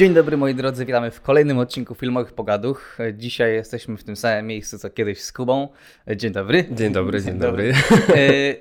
[0.00, 2.98] Dzień dobry moi drodzy, witamy w kolejnym odcinku Filmowych Pogaduch.
[3.14, 5.68] Dzisiaj jesteśmy w tym samym miejscu co kiedyś z Kubą.
[6.16, 6.64] Dzień dobry.
[6.70, 7.72] Dzień dobry, dzień dobry.
[8.16, 8.54] E,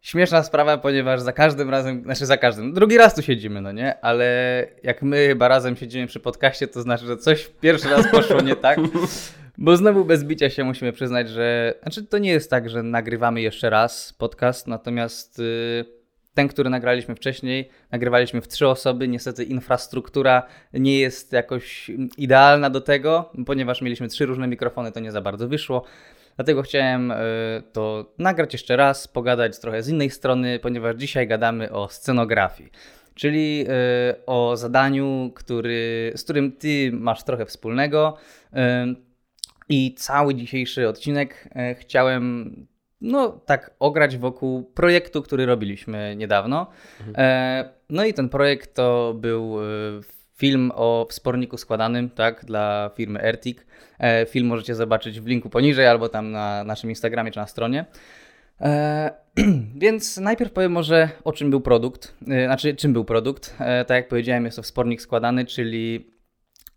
[0.00, 4.00] Śmieszna sprawa, ponieważ za każdym razem, znaczy za każdym, drugi raz tu siedzimy, no nie?
[4.00, 8.40] Ale jak my chyba razem siedzimy przy podcaście, to znaczy, że coś pierwszy raz poszło
[8.40, 8.78] nie tak.
[9.58, 11.74] Bo znowu bez bicia się musimy przyznać, że.
[11.82, 15.95] Znaczy, to nie jest tak, że nagrywamy jeszcze raz podcast, natomiast y,
[16.36, 19.08] ten, który nagraliśmy wcześniej, nagrywaliśmy w trzy osoby.
[19.08, 25.12] Niestety infrastruktura nie jest jakoś idealna do tego, ponieważ mieliśmy trzy różne mikrofony, to nie
[25.12, 25.84] za bardzo wyszło.
[26.36, 27.14] Dlatego chciałem y,
[27.72, 32.70] to nagrać jeszcze raz, pogadać trochę z innej strony, ponieważ dzisiaj gadamy o scenografii.
[33.14, 38.16] Czyli y, o zadaniu, który, z którym ty masz trochę wspólnego.
[38.52, 38.56] Y,
[39.68, 41.48] I cały dzisiejszy odcinek
[41.80, 42.66] chciałem
[43.00, 46.66] no tak ograć wokół projektu, który robiliśmy niedawno.
[47.06, 47.68] Mhm.
[47.90, 49.58] No i ten projekt to był
[50.36, 53.58] film o wsporniku składanym, tak, dla firmy Ertic.
[53.98, 57.84] E, film możecie zobaczyć w linku poniżej albo tam na naszym Instagramie czy na stronie.
[58.60, 59.10] E,
[59.82, 62.14] więc najpierw powiem może o czym był produkt.
[62.28, 63.56] E, znaczy, czym był produkt.
[63.60, 66.10] E, tak jak powiedziałem, jest to wspornik składany, czyli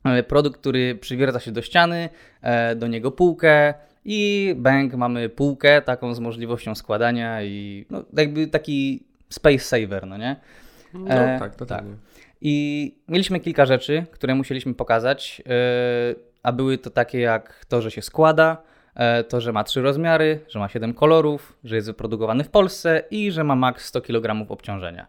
[0.06, 2.10] e, produkt, który przywierca się do ściany,
[2.42, 3.74] e, do niego półkę
[4.06, 10.18] i bank mamy półkę taką z możliwością składania i no, jakby taki space saver, no
[10.18, 10.36] nie?
[10.94, 11.08] No
[11.40, 11.84] tak, to tak.
[12.42, 17.92] I mieliśmy kilka rzeczy, które musieliśmy pokazać, e, a były to takie jak to, że
[17.92, 18.58] się składa,
[18.96, 23.04] e, to, że ma trzy rozmiary, że ma 7 kolorów, że jest wyprodukowany w Polsce
[23.12, 25.08] i że ma maks 100 kg obciążenia.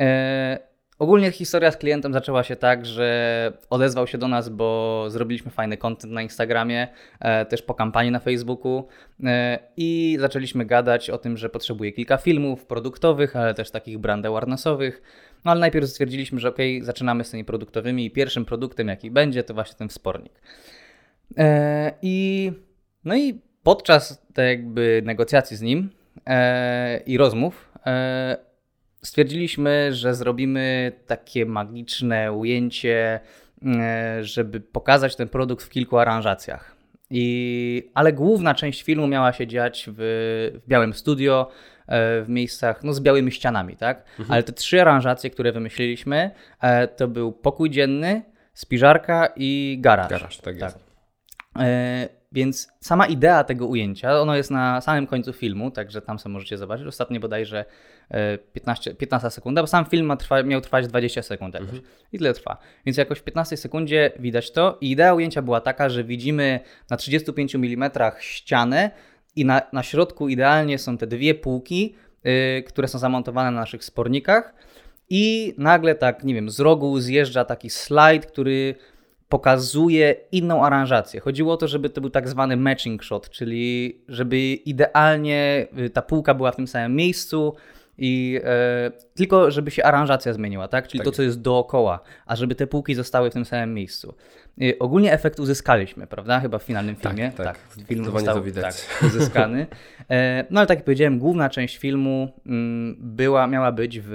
[0.00, 0.69] E,
[1.00, 5.76] Ogólnie historia z klientem zaczęła się tak, że odezwał się do nas, bo zrobiliśmy fajny
[5.76, 6.88] content na Instagramie,
[7.20, 8.88] e, też po kampanii na Facebooku
[9.24, 14.26] e, i zaczęliśmy gadać o tym, że potrzebuje kilka filmów produktowych, ale też takich brand
[14.26, 15.02] awarenessowych.
[15.44, 19.44] No ale najpierw stwierdziliśmy, że ok, zaczynamy z tymi produktowymi i pierwszym produktem, jaki będzie,
[19.44, 20.32] to właśnie ten wspornik.
[21.38, 22.52] E, I
[23.04, 25.90] no i podczas tej jakby negocjacji z nim
[27.06, 27.72] i rozmów
[29.02, 33.20] stwierdziliśmy, że zrobimy takie magiczne ujęcie,
[33.66, 36.76] e, żeby pokazać ten produkt w kilku aranżacjach.
[37.10, 39.96] I, ale główna część filmu miała się dziać w,
[40.64, 41.50] w białym studio,
[41.86, 44.04] e, w miejscach no, z białymi ścianami, tak?
[44.10, 44.32] Mhm.
[44.32, 46.30] Ale te trzy aranżacje, które wymyśliliśmy,
[46.60, 48.22] e, to był pokój dzienny,
[48.54, 50.10] spiżarka i garaż.
[50.10, 50.74] Garaż, tak, tak.
[50.74, 50.78] jest.
[52.32, 56.58] Więc sama idea tego ujęcia, ono jest na samym końcu filmu, także tam sobie możecie
[56.58, 56.86] zobaczyć.
[56.86, 57.64] Ostatnio bodajże
[58.52, 61.68] 15, 15 sekunda, bo sam film ma trwa, miał trwać 20 sekund jakoś.
[61.68, 61.88] Mhm.
[62.12, 62.58] I tyle trwa.
[62.86, 64.78] Więc jakoś w 15 sekundzie widać to.
[64.80, 66.60] I idea ujęcia była taka, że widzimy
[66.90, 68.90] na 35 mm ścianę
[69.36, 73.84] i na, na środku idealnie są te dwie półki, yy, które są zamontowane na naszych
[73.84, 74.54] spornikach.
[75.08, 78.74] I nagle tak, nie wiem, z rogu zjeżdża taki slajd, który
[79.30, 81.20] pokazuje inną aranżację.
[81.20, 86.02] Chodziło o to, żeby to był tak zwany matching shot, czyli żeby idealnie y, ta
[86.02, 87.54] półka była w tym samym miejscu
[87.98, 90.88] i e, tylko żeby się aranżacja zmieniła, tak?
[90.88, 91.04] Czyli tak.
[91.04, 94.14] to, co jest dookoła, a żeby te półki zostały w tym samym miejscu.
[94.58, 96.40] I ogólnie efekt uzyskaliśmy, prawda?
[96.40, 97.32] Chyba w finalnym tak, filmie.
[97.36, 97.86] Tak, tak.
[97.86, 98.74] Film został tak,
[99.06, 99.66] uzyskany.
[100.10, 104.10] E, no ale tak jak powiedziałem, główna część filmu m, mm, była, miała być w,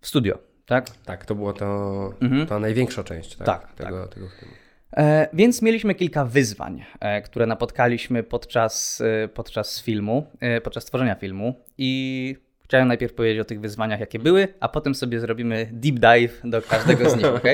[0.00, 0.90] w studio tak?
[0.90, 2.46] Tak, to była to, mhm.
[2.46, 4.14] ta największa część tak, tak, tego, tak.
[4.14, 4.54] tego filmu.
[4.96, 11.14] E, więc mieliśmy kilka wyzwań, e, które napotkaliśmy podczas, e, podczas filmu, e, podczas tworzenia
[11.14, 15.98] filmu i chciałem najpierw powiedzieć o tych wyzwaniach, jakie były, a potem sobie zrobimy deep
[15.98, 17.44] dive do każdego z nich, ok?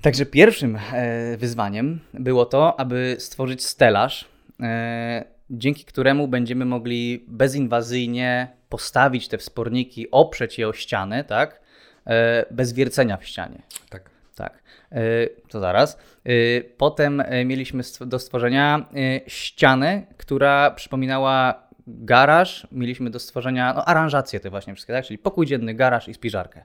[0.00, 4.28] Także pierwszym e, wyzwaniem było to, aby stworzyć stelaż,
[4.60, 11.59] e, dzięki któremu będziemy mogli bezinwazyjnie postawić te wsporniki, oprzeć je o ścianę, tak?
[12.06, 13.62] E, bez wiercenia w ścianie.
[13.88, 14.10] Tak.
[14.34, 14.62] Tak.
[14.92, 15.00] E,
[15.48, 15.98] to zaraz.
[16.24, 16.30] E,
[16.60, 18.88] potem mieliśmy do stworzenia
[19.26, 22.66] ścianę, która przypominała garaż.
[22.72, 25.04] Mieliśmy do stworzenia no, aranżacje te właśnie wszystkie, tak?
[25.04, 26.64] czyli pokój dzienny, garaż i spiżarkę.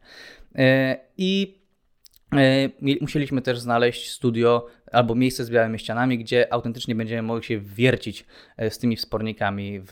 [1.17, 1.61] I
[3.01, 8.25] musieliśmy też znaleźć studio albo miejsce z białymi ścianami, gdzie autentycznie będziemy mogli się wiercić
[8.69, 9.91] z tymi wspornikami w,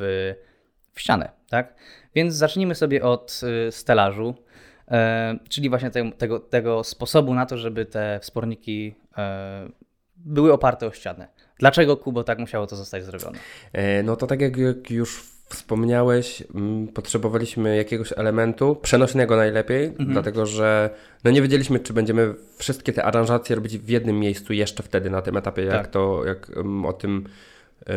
[0.94, 1.32] w ścianę.
[1.50, 1.74] Tak?
[2.16, 4.36] Więc zacznijmy sobie od stelażu.
[4.92, 9.70] E, czyli właśnie te, tego, tego sposobu na to, żeby te wsporniki e,
[10.16, 11.28] były oparte o ścianę.
[11.60, 13.40] Dlaczego, Kubo, tak musiało to zostać zrobione?
[13.74, 14.58] E, no to tak jak,
[14.90, 16.44] już wspomniałeś,
[16.94, 20.12] potrzebowaliśmy jakiegoś elementu, przenośnego najlepiej, mhm.
[20.12, 20.90] dlatego że
[21.24, 25.22] no nie wiedzieliśmy, czy będziemy wszystkie te aranżacje robić w jednym miejscu jeszcze wtedy na
[25.22, 25.88] tym etapie, jak tak.
[25.88, 26.52] to, jak
[26.86, 27.24] o tym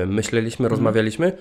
[0.07, 0.71] myśleliśmy, mhm.
[0.71, 1.33] rozmawialiśmy.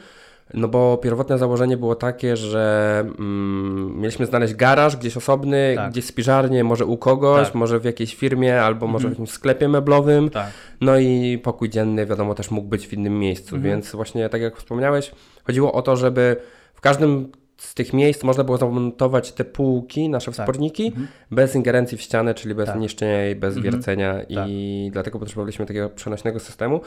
[0.53, 5.91] No bo pierwotne założenie było takie, że mm, mieliśmy znaleźć garaż gdzieś osobny, Tak.
[5.91, 7.55] gdzieś spiżarnię, może u kogoś, Tak.
[7.55, 10.29] może w jakiejś firmie, albo może w jakimś sklepie meblowym.
[10.29, 10.49] Tak.
[10.81, 13.73] No i pokój dzienny, wiadomo, też mógł być w innym miejscu, Mhm.
[13.73, 15.11] więc właśnie tak jak wspomniałeś,
[15.43, 16.35] chodziło o to, żeby
[16.73, 17.31] w każdym
[17.65, 20.91] z tych miejsc można było zamontować te półki, nasze wsporniki,
[21.31, 22.79] bez ingerencji w ścianę, czyli bez Tak.
[22.79, 23.73] niszczenia jej, bez Mhm.
[23.73, 24.49] wiercenia Tak.
[24.49, 26.81] i dlatego potrzebowaliśmy takiego przenośnego systemu,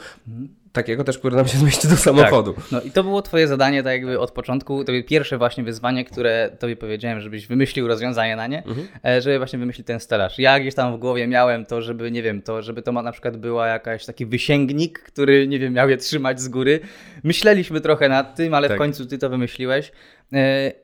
[0.71, 2.53] takiego też, który nam się zmieści do samochodu.
[2.71, 6.05] No i to było twoje zadanie tak jakby od początku, to było pierwsze właśnie wyzwanie,
[6.05, 8.63] które tobie powiedziałem, żebyś wymyślił rozwiązanie na nie,
[9.05, 10.39] e, żeby właśnie wymyślić ten stelaż.
[10.39, 13.11] Ja gdzieś tam w głowie miałem to, żeby, nie wiem, to, żeby to ma na
[13.11, 16.79] przykład była jakaś taki wysięgnik, który, nie wiem, miał je trzymać z góry.
[17.23, 18.77] Myśleliśmy trochę nad tym, ale Tak.
[18.77, 19.91] w końcu ty to wymyśliłeś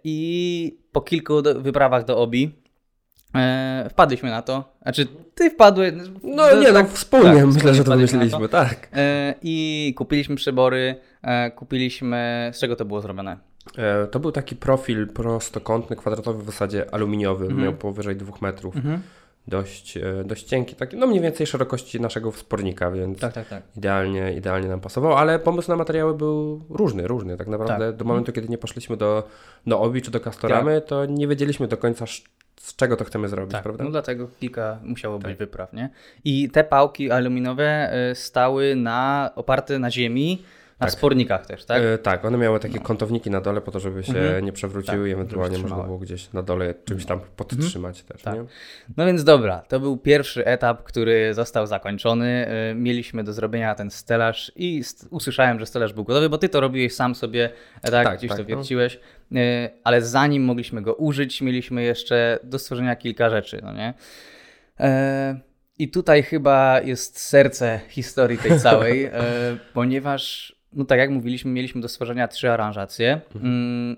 [0.03, 2.55] i po kilku do, wyprawach do Obi
[3.35, 4.73] e, wpadliśmy na to.
[4.81, 5.93] Znaczy, ty wpadłeś...
[6.23, 8.89] No to nie, no tak- wspólnie tak, myślę, że to wymyśliliśmy, tak.
[8.93, 12.49] E, I kupiliśmy przybory, e, kupiliśmy.
[12.53, 13.37] Z czego to było zrobione?
[13.77, 17.63] E, To był taki profil prostokątny, kwadratowy w zasadzie aluminiowy, Mhm.
[17.63, 18.75] miał powyżej dwóch metrów,
[19.47, 23.63] dość, e, dość cienki, taki, no mniej więcej szerokości naszego wspornika, więc Tak, tak, tak.
[23.77, 27.37] idealnie, idealnie nam pasował, ale pomysł na materiały był różny, różny.
[27.37, 27.95] Tak naprawdę Tak.
[27.95, 29.27] do momentu, kiedy nie poszliśmy do,
[29.67, 32.05] do Obi czy do Castoramy, to nie wiedzieliśmy do końca
[32.57, 33.83] z czego to chcemy zrobić, Tak, prawda?
[33.83, 35.37] no dlatego kilka musiało być Tak.
[35.37, 35.89] wypraw, nie?
[36.23, 40.43] I te pałki aluminowe e, stały na, oparte na ziemi,
[40.79, 40.91] na Tak.
[40.93, 41.81] spornikach też, tak?
[41.83, 44.45] E, tak, one miały takie kątowniki na dole po to, żeby się Mhm.
[44.45, 48.35] nie przewróciły Tak, i ewentualnie można było gdzieś na dole czymś tam podtrzymać też, Tak.
[48.35, 48.43] nie?
[48.97, 52.47] No więc dobra, to był pierwszy etap, który został zakończony.
[52.71, 56.49] E, Mieliśmy do zrobienia ten stelaż i st- usłyszałem, że stelaż był gotowy, bo ty
[56.49, 57.49] to robiłeś sam sobie,
[57.81, 58.47] e, tak, Tak, gdzieś tak, to no.
[58.49, 58.99] wierciłeś.
[59.35, 63.93] E, Ale zanim mogliśmy go użyć, mieliśmy jeszcze do stworzenia kilka rzeczy, no nie?
[65.79, 69.09] I tutaj chyba jest serce historii tej całej,
[69.73, 73.21] ponieważ, no tak jak mówiliśmy, mieliśmy do stworzenia trzy aranżacje.
[73.35, 73.95] Mm,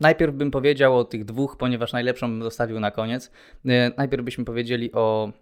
[0.00, 3.30] Najpierw bym powiedział o tych dwóch, ponieważ najlepszą bym zostawił na koniec.
[3.66, 5.32] E, Najpierw byśmy powiedzieli o,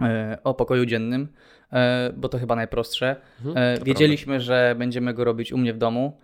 [0.00, 1.28] e, o pokoju dziennym,
[1.72, 3.16] e, bo to chyba najprostsze.
[3.46, 6.18] Mhm, Wiedzieliśmy, że będziemy go robić u mnie w domu.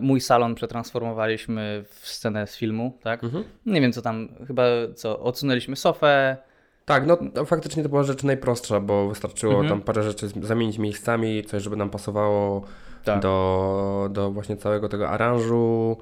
[0.00, 3.24] Mój salon przetransformowaliśmy w scenę z filmu, tak?
[3.24, 3.44] Mhm.
[3.66, 4.62] Nie wiem co tam, chyba
[4.94, 6.36] co, odsunęliśmy sofę.
[6.84, 9.68] Tak, no to faktycznie to była rzecz najprostsza, bo wystarczyło Mhm.
[9.68, 12.64] tam parę rzeczy zamienić miejscami, coś, żeby nam pasowało
[13.04, 13.22] Tak.
[13.22, 15.96] do, do właśnie całego tego aranżu.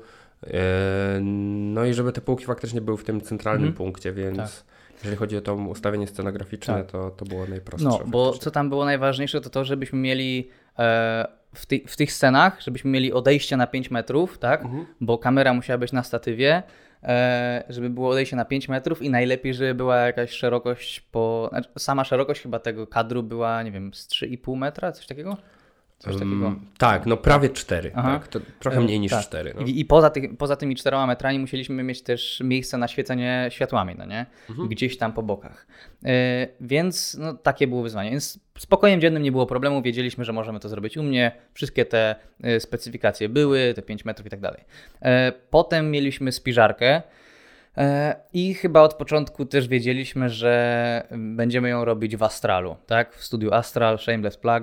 [0.47, 0.50] Yy,
[1.75, 3.76] No i żeby te półki faktycznie były w tym centralnym Mhm.
[3.76, 4.49] punkcie, więc Tak.
[4.99, 6.87] jeżeli chodzi o to ustawienie scenograficzne, Tak.
[6.87, 7.88] to, to było najprostsze.
[7.88, 10.49] No, bo co tam było najważniejsze, to to, żebyśmy mieli
[10.79, 14.62] e, w, ty, w tych scenach, żebyśmy mieli odejście na 5 metrów, tak?
[14.64, 14.87] Mhm.
[15.00, 16.62] Bo kamera musiała być na statywie,
[17.02, 21.47] e, żeby było odejście na 5 metrów i najlepiej, żeby była jakaś szerokość po...
[21.52, 25.37] Znaczy, sama szerokość chyba tego kadru była, nie wiem, z 3,5 metra, coś takiego?
[26.00, 26.55] Coś takiego.
[26.79, 27.91] Tak, no prawie cztery.
[27.91, 29.25] Tak, to trochę mniej niż Tak.
[29.25, 29.55] cztery.
[29.56, 29.67] No.
[29.67, 33.94] I, i poza, tych, poza tymi czteroma metrami musieliśmy mieć też miejsce na świecenie światłami,
[33.99, 34.26] no nie?
[34.50, 34.69] Mhm.
[34.69, 35.67] Gdzieś tam po bokach.
[36.05, 38.11] E, więc no, takie było wyzwanie.
[38.11, 41.32] Więc z pokojem dziennym nie było problemu, wiedzieliśmy, że możemy to zrobić u mnie.
[41.55, 44.64] Wszystkie te e, specyfikacje były, te 5 metrów i tak dalej.
[45.02, 47.02] E, potem mieliśmy spiżarkę.
[47.80, 53.14] E, I chyba od początku też wiedzieliśmy, że będziemy ją robić w Astralu, tak?
[53.14, 54.62] W studiu Astral, Shameless Plug.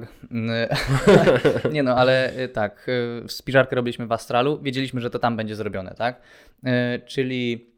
[1.73, 2.87] Nie no, ale e, tak,
[3.25, 6.21] e, spiżarkę robiliśmy w Astralu, wiedzieliśmy, że to tam będzie zrobione, tak?
[7.05, 7.71] Czyli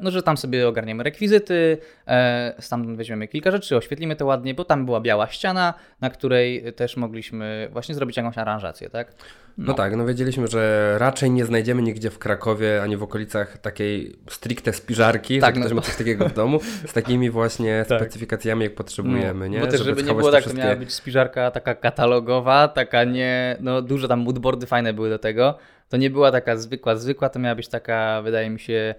[0.00, 4.64] no, że tam sobie ogarniemy rekwizyty, e, stamtąd weźmiemy kilka rzeczy, oświetlimy to ładnie, bo
[4.64, 9.12] tam była biała ściana, na której też mogliśmy właśnie zrobić jakąś aranżację, tak?
[9.58, 9.74] No.
[9.74, 14.72] tak, no wiedzieliśmy, że raczej nie znajdziemy nigdzie w Krakowie ani w okolicach takiej stricte
[14.72, 15.66] spiżarki, Tak, że no.
[15.66, 18.00] ktoś ma coś takiego w domu, z takimi właśnie Tak.
[18.00, 19.60] specyfikacjami, jak potrzebujemy, nie?
[19.60, 23.56] Bo też, żeby, nie schować było tak, to miała być spiżarka taka katalogowa, taka nie,
[23.60, 25.58] no duże tam moodboardy fajne były do tego.
[25.94, 28.94] To nie była taka zwykła, zwykła, to miała być taka, wydaje mi się,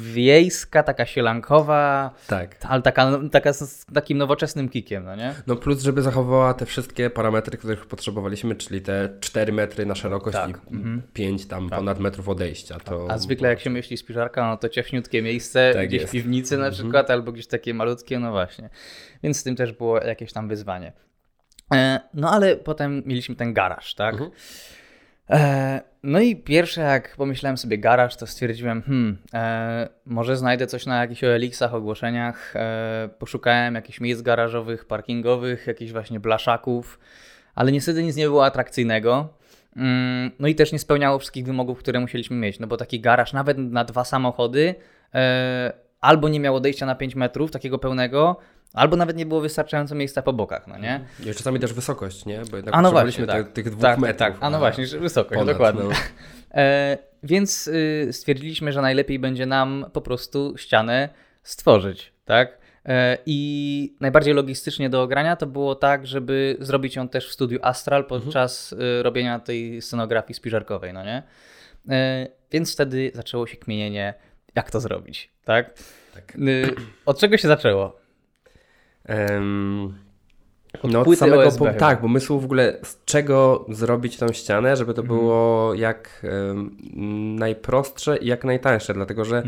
[0.00, 2.56] wiejska, taka sielankowa, Tak.
[2.68, 5.34] ale taka, taka z takim nowoczesnym kikiem, no nie?
[5.46, 10.36] No plus, żeby zachowała te wszystkie parametry, których potrzebowaliśmy, czyli te 4 metry na szerokość
[10.36, 11.02] Tak, i mhm.
[11.12, 12.78] 5 tam ponad metrów odejścia.
[12.78, 16.12] To A zwykle jak się myśli spiżarka, no to ciaśniutkie miejsce, Tak gdzieś jest.
[16.12, 18.70] w piwnicy na przykład, albo gdzieś takie malutkie, no właśnie.
[19.22, 20.92] Więc z tym też było jakieś tam wyzwanie.
[21.74, 24.12] E, no ale potem mieliśmy ten garaż, tak?
[24.12, 24.30] Mhm.
[25.30, 30.86] E, no i pierwsze jak pomyślałem sobie garaż, to stwierdziłem, hmm, e, może znajdę coś
[30.86, 32.56] na jakichś OLX-ach, ogłoszeniach.
[32.56, 36.98] E, poszukałem jakichś miejsc garażowych, parkingowych, jakichś właśnie blaszaków,
[37.54, 39.28] ale niestety nic nie było atrakcyjnego.
[39.76, 43.32] Mm, No i też nie spełniało wszystkich wymogów, które musieliśmy mieć, no bo taki garaż
[43.32, 44.74] nawet na dwa samochody
[45.14, 48.36] e, albo nie miał odejścia na 5 metrów takiego pełnego,
[48.74, 51.04] Albo nawet nie było wystarczająco miejsca po bokach, no nie?
[51.26, 52.42] I czasami też wysokość, nie?
[52.50, 53.52] Bo jednak A no właśnie, te, tak.
[53.52, 54.18] tych dwóch tak, metrów.
[54.18, 55.82] Tak, a no właśnie, że wysokość, ponad, dokładnie.
[55.82, 55.90] no.
[56.54, 61.08] E, więc y, stwierdziliśmy, że najlepiej będzie nam po prostu ścianę
[61.42, 62.58] stworzyć, tak?
[62.86, 67.58] E, I najbardziej logistycznie do ogrania to było tak, żeby zrobić ją też w studiu
[67.62, 71.22] Astral podczas y, robienia tej scenografii spiżarkowej, no nie?
[71.88, 74.14] E, więc wtedy zaczęło się kmienienie,
[74.54, 75.74] jak to zrobić, tak?
[76.14, 76.36] Tak.
[76.36, 76.74] Y,
[77.06, 78.00] Od czego się zaczęło?
[80.82, 84.76] Od no od samego, OSB po, tak, pomysłu w ogóle z czego zrobić tą ścianę,
[84.76, 85.18] żeby to Mhm.
[85.20, 86.76] było jak em,
[87.36, 89.42] najprostsze i jak najtańsze, dlatego że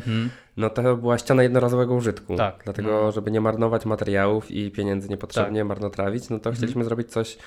[0.56, 2.36] no to była ściana jednorazowego użytku.
[2.36, 3.12] Tak, Dlatego, no.
[3.12, 5.68] żeby nie marnować materiałów i pieniędzy niepotrzebnie Tak.
[5.68, 6.54] marnotrawić, no to Mhm.
[6.56, 7.38] chcieliśmy zrobić coś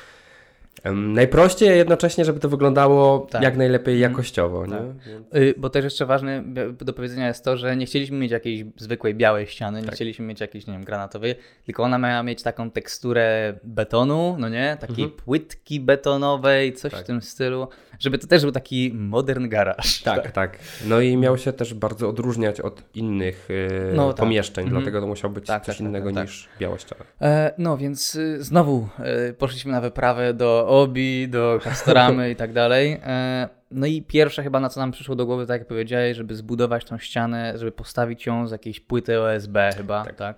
[0.94, 3.44] najprościej, a jednocześnie, żeby to wyglądało Tak.
[3.44, 4.12] jak najlepiej Mhm.
[4.12, 4.66] jakościowo.
[4.66, 4.72] Nie?
[4.72, 4.82] Tak.
[5.08, 6.44] Więc- Y, Bo też jeszcze ważne
[6.82, 9.96] do powiedzenia jest to, że nie chcieliśmy mieć jakiejś zwykłej białej ściany, nie Tak.
[9.96, 14.78] chcieliśmy mieć jakiejś, nie wiem, granatowej, tylko ona miała mieć taką teksturę betonu, no nie?
[14.80, 15.22] Takiej Mhm.
[15.26, 17.02] płytki betonowej, coś Tak.
[17.02, 17.68] w tym stylu,
[18.00, 20.02] żeby to też był taki modern garaż.
[20.02, 20.58] Tak, tak.
[20.90, 23.48] No i miał się też bardzo odróżniać od innych
[23.92, 24.16] e, No tak.
[24.26, 24.82] pomieszczeń, Mhm.
[24.82, 26.26] dlatego to musiał być Tak, coś tak, tak, innego tak, tak.
[26.26, 27.06] niż biała ściana.
[27.22, 28.88] E, no więc y, znowu
[29.30, 33.00] y, poszliśmy na wyprawę do Obi, do Castoramy i tak dalej.
[33.04, 36.36] E, no i pierwsze chyba na co nam przyszło do głowy, tak jak powiedziałeś, żeby
[36.36, 40.16] zbudować tą ścianę, żeby postawić ją z jakiejś płyty OSB chyba, tak?
[40.16, 40.38] Tak.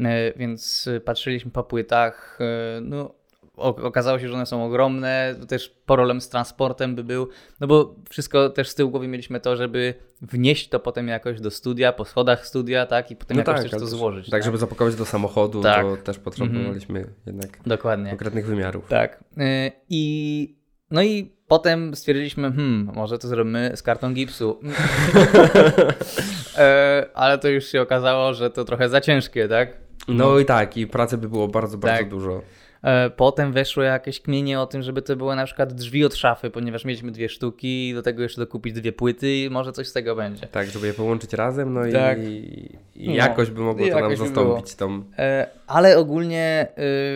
[0.00, 3.14] E, więc y, patrzyliśmy po płytach, e, no
[3.56, 7.28] okazało się, że one są ogromne, też problem z transportem by był,
[7.60, 11.50] no bo wszystko też z tyłu głowy mieliśmy to, żeby wnieść to potem jakoś do
[11.50, 14.30] studia, po schodach studia, tak, i potem jakoś też ale to też- złożyć.
[14.30, 15.82] Tak, żeby zapakować do samochodu, Tak.
[15.86, 18.10] to też potrzebowaliśmy jednak Dokładnie.
[18.10, 18.88] konkretnych wymiarów.
[18.88, 19.24] Tak.
[19.38, 20.56] Y, I
[20.90, 24.60] no i potem stwierdziliśmy, hmm, może to zrobimy z kartą gipsu.
[26.58, 29.68] e, ale to już się okazało, że to trochę za ciężkie, tak?
[30.08, 32.08] No i tak, i pracy by było bardzo, bardzo Tak.
[32.08, 32.42] dużo.
[32.86, 36.50] E, potem weszło jakieś kmienie o tym, żeby to były na przykład drzwi od szafy,
[36.50, 39.92] ponieważ mieliśmy dwie sztuki i do tego jeszcze dokupić dwie płyty i może coś z
[39.92, 40.46] tego będzie.
[40.46, 42.18] Tak, żeby je połączyć razem, no Tak.
[42.18, 45.04] i, i No, jakoś by mogło to nam jakoś by zastąpić tą...
[45.18, 46.68] E, ale ogólnie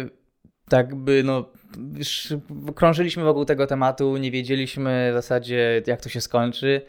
[0.06, 0.10] y,
[0.68, 1.44] tak by no
[2.74, 6.82] krążyliśmy wokół tego tematu, nie wiedzieliśmy w zasadzie jak to się skończy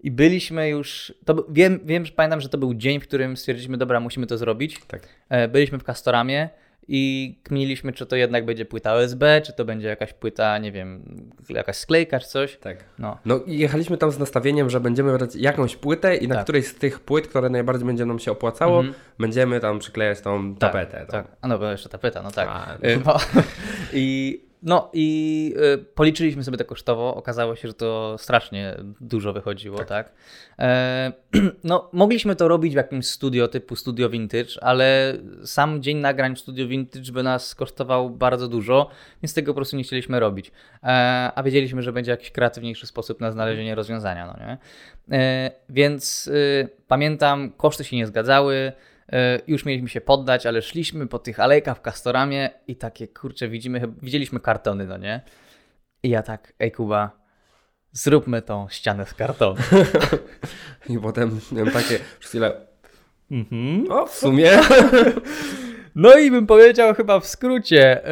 [0.00, 3.76] i byliśmy już, to, wiem, wiem, że pamiętam, że to był dzień, w którym stwierdziliśmy,
[3.76, 4.80] dobra, musimy to zrobić.
[4.86, 5.08] Tak.
[5.28, 6.48] E, byliśmy w Castoramie
[6.90, 11.02] i kminiliśmy, czy to jednak będzie płyta OSB, czy to będzie jakaś płyta, nie wiem,
[11.48, 12.56] jakaś sklejka, czy coś.
[12.56, 12.84] Tak.
[12.98, 16.44] No, No i jechaliśmy tam z nastawieniem, że będziemy brać jakąś płytę i na Tak.
[16.44, 18.94] którejś z tych płyt, które najbardziej będzie nam się opłacało, Mhm.
[19.18, 21.00] będziemy tam przyklejać tą Tak, tapetę.
[21.06, 21.12] tą.
[21.12, 21.26] Tak.
[21.42, 22.48] A no, bo jeszcze tapeta, no tak.
[22.48, 23.16] A, No.
[23.92, 27.14] I, no i y, policzyliśmy sobie to kosztowo.
[27.14, 30.12] Okazało się, że to strasznie dużo wychodziło, tak?
[30.58, 31.12] E,
[31.64, 36.38] no, mogliśmy to robić w jakimś studio typu Studio Vintage, ale sam dzień nagrań w
[36.38, 38.90] Studio Vintage by nas kosztował bardzo dużo,
[39.22, 40.52] więc tego po prostu nie chcieliśmy robić.
[40.82, 40.86] E,
[41.34, 44.58] a wiedzieliśmy, że będzie jakiś kreatywniejszy sposób na znalezienie rozwiązania, no nie?
[45.18, 48.72] E, więc y, pamiętam, koszty się nie zgadzały.
[49.12, 53.48] E, Już mieliśmy się poddać, ale szliśmy po tych alejkach w Castoramie i takie, kurczę,
[53.48, 55.20] widzimy, widzieliśmy kartony, no nie?
[56.02, 57.10] I ja tak, ej Kuba,
[57.92, 59.56] zróbmy tą ścianę z kartonu.
[60.88, 62.52] I potem miałem takie przez chwilę,
[63.30, 63.86] Mhm.
[63.92, 64.50] o w sumie,
[65.94, 68.10] No i bym powiedział chyba w skrócie, e,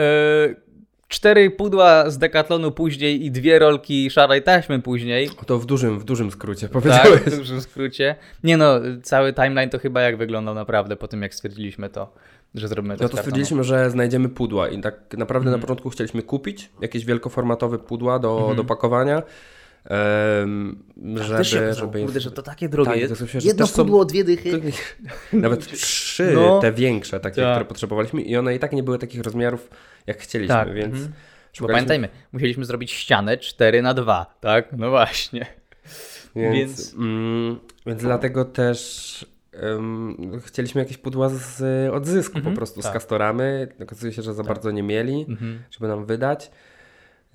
[1.09, 5.31] cztery pudła z Decathlonu później i dwie rolki szarej taśmy później.
[5.47, 7.21] to w dużym, w dużym skrócie Tak, powiedziałeś.
[7.21, 8.17] w dużym skrócie.
[8.45, 12.13] Nie no, cały timeline to chyba jak wyglądał naprawdę po tym, jak stwierdziliśmy to,
[12.55, 15.61] że zrobimy to No to stwierdziliśmy, że znajdziemy pudła i tak naprawdę Mhm.
[15.61, 18.57] na początku chcieliśmy kupić jakieś wielkoformatowe pudła do, Mhm.
[18.57, 19.23] do pakowania,
[19.88, 20.83] em,
[21.14, 23.19] żeby, Też się żeby kurde, że to takie drogie Tak, jest.
[23.19, 24.61] to się, Jedno też są- pudło, dwie dychy.
[25.33, 26.59] Nawet trzy No.
[26.61, 27.55] te większe, takie, Tak.
[27.55, 29.71] które potrzebowaliśmy i one i tak nie były takich rozmiarów,
[30.07, 31.12] jak chcieliśmy, Tak, więc mhm.
[31.12, 34.69] Bo szukaliśmy- pamiętajmy, musieliśmy zrobić ścianę 4 na 2 tak?
[34.73, 35.47] No właśnie.
[36.37, 40.16] Więc, Więc- Mm, więc dlatego też em,
[40.47, 41.62] chcieliśmy jakieś pudła z
[41.95, 42.93] odzysku Mhm, po prostu z tak.
[42.93, 43.69] Kastoramy.
[43.83, 45.62] Okazuje się, że za bardzo nie mieli, Mhm.
[45.71, 46.50] żeby nam wydać.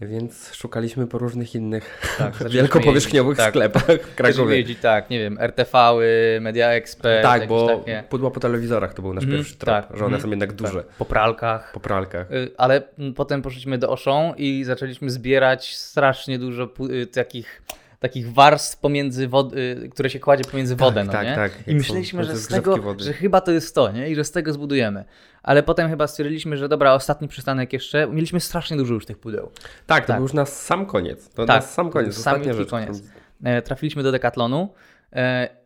[0.02, 3.52] Więc szukaliśmy po różnych innych Tak, wielkopowierzchniowych jeździć, tak.
[3.54, 4.58] sklepach w Zaczęliśmy Krakowie.
[4.58, 8.04] jeździć, tak, nie wiem, RTV-y, Media Expert, Tak, bo takie.
[8.10, 10.54] pudła po telewizorach to był nasz Mhm, pierwszy trop, tak, że one mhm, są jednak
[10.54, 10.84] duże.
[10.84, 11.72] Tak, po pralkach.
[11.74, 12.32] Po pralkach.
[12.32, 17.62] Y, Ale mm, potem poszliśmy do Auchan i zaczęliśmy zbierać strasznie dużo y, takich,
[18.02, 21.36] takich warstw pomiędzy wod- y, które się kładzie pomiędzy wodę, no tak, nie?
[21.36, 23.04] tak, I myśleliśmy, że z tego, wody.
[23.04, 24.10] że chyba to jest to, nie?
[24.10, 25.04] I że z tego zbudujemy.
[25.44, 28.08] Ale potem chyba stwierdziliśmy, że dobra, ostatni przystanek jeszcze.
[28.08, 29.52] Mieliśmy strasznie dużo już tych pudeł.
[29.88, 30.18] Tak, to tak.
[30.18, 31.30] był już na sam koniec.
[31.30, 32.70] To Tak, na sam koniec, sam ostatnia rzecz.
[32.70, 33.04] koniec.
[33.44, 34.74] e, trafiliśmy do Decathlonu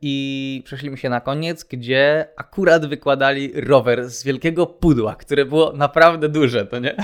[0.01, 6.29] i przeszliśmy się na koniec, gdzie akurat wykładali rower z wielkiego pudła, które było naprawdę
[6.29, 6.95] duże, to nie?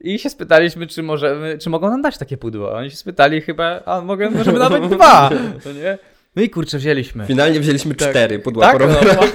[0.00, 2.72] I się spytaliśmy, czy możemy, czy mogą nam dać takie pudło.
[2.74, 5.30] Oni się spytali chyba, a mogę, możemy nawet dwa,
[5.64, 5.98] to nie?
[6.36, 7.26] No i kurczę, wzięliśmy.
[7.26, 8.10] Finalnie wzięliśmy Tak.
[8.10, 9.30] cztery pudła Tak, po no, rowerach.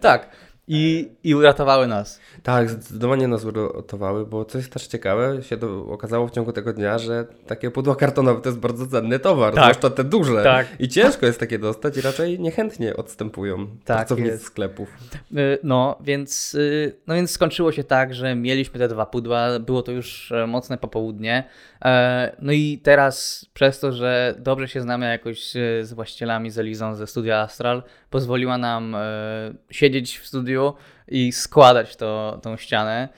[0.00, 0.28] tak.
[0.72, 2.20] I, I uratowały nas.
[2.42, 6.98] Tak, zdecydowanie nas uratowały, bo coś też ciekawe się do, okazało w ciągu tego dnia,
[6.98, 9.64] że takie pudła kartonowe to jest bardzo cenny towar, Tak.
[9.64, 10.42] zwłaszcza te duże.
[10.42, 10.66] Tak.
[10.78, 14.44] I ciężko jest takie dostać i raczej niechętnie odstępują Tak pracownicy jest.
[14.44, 14.88] sklepów.
[15.36, 19.82] Y, No więc, y, no więc skończyło się tak, że mieliśmy te dwa pudła, było
[19.82, 21.44] to już e, mocne popołudnie.
[21.84, 26.58] E, No i teraz przez to, że dobrze się znamy jakoś e, z właścicielami, z
[26.58, 28.96] Elizą ze studia Astral, pozwoliła nam
[29.70, 30.59] siedzieć w studiu
[31.08, 33.08] i składać to, tą ścianę.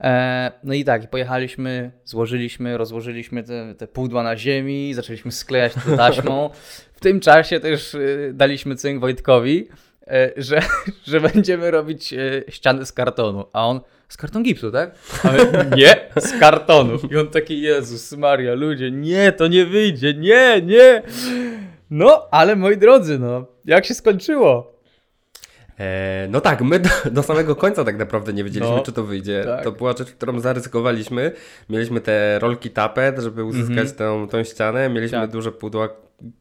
[0.00, 5.96] E, No i tak, pojechaliśmy, złożyliśmy, rozłożyliśmy te, te pudła na ziemi, zaczęliśmy sklejać to
[5.96, 6.50] taśmą.
[6.94, 9.68] W tym czasie też y, daliśmy cynk Wojtkowi,
[10.06, 10.62] e, że,
[11.10, 12.18] że będziemy robić e,
[12.48, 13.44] ściany z kartonu.
[13.52, 14.94] A on, z karton gipsu, tak?
[15.24, 16.98] My, nie, z kartonu.
[17.10, 21.02] I on taki, Jezus Maria, ludzie, nie, to nie wyjdzie, nie, nie.
[21.90, 24.72] No, ale moi drodzy, no, jak się skończyło?
[25.82, 29.04] E, no tak, my do, do samego końca tak naprawdę nie wiedzieliśmy, No, czy to
[29.04, 29.42] wyjdzie.
[29.46, 29.64] tak.
[29.64, 31.32] To była rzecz, którą zaryzykowaliśmy.
[31.70, 33.88] Mieliśmy te rolki tapet, żeby uzyskać Mhm.
[33.96, 34.88] tą, tą ścianę.
[34.88, 35.30] Mieliśmy Tak.
[35.30, 35.88] duże pudła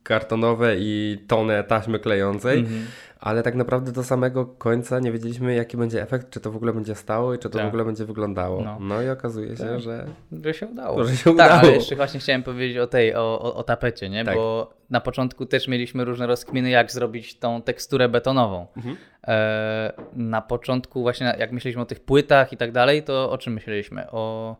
[0.03, 2.60] kartonowe i tonę taśmy klejącej.
[2.60, 2.86] Mhm.
[3.22, 6.74] Ale tak naprawdę do samego końca nie wiedzieliśmy, jaki będzie efekt, czy to w ogóle
[6.74, 7.66] będzie stało i czy to Tak.
[7.66, 8.62] w ogóle będzie wyglądało.
[8.63, 8.78] No.
[8.80, 9.80] No, i okazuje się, Tak.
[9.80, 10.06] że
[10.46, 11.06] Że się udało.
[11.06, 11.51] Że się tak, udało.
[11.51, 14.25] ale jeszcze właśnie chciałem powiedzieć o tej, o, o, o tapecie, nie?
[14.25, 14.36] Tak.
[14.36, 18.68] Bo na początku też mieliśmy różne rozkminy, jak zrobić tą teksturę betonową.
[18.78, 18.98] Mhm.
[19.28, 23.54] E, na początku właśnie, jak myśleliśmy o tych płytach i tak dalej, to o czym
[23.54, 24.12] myśleliśmy?
[24.12, 24.56] O,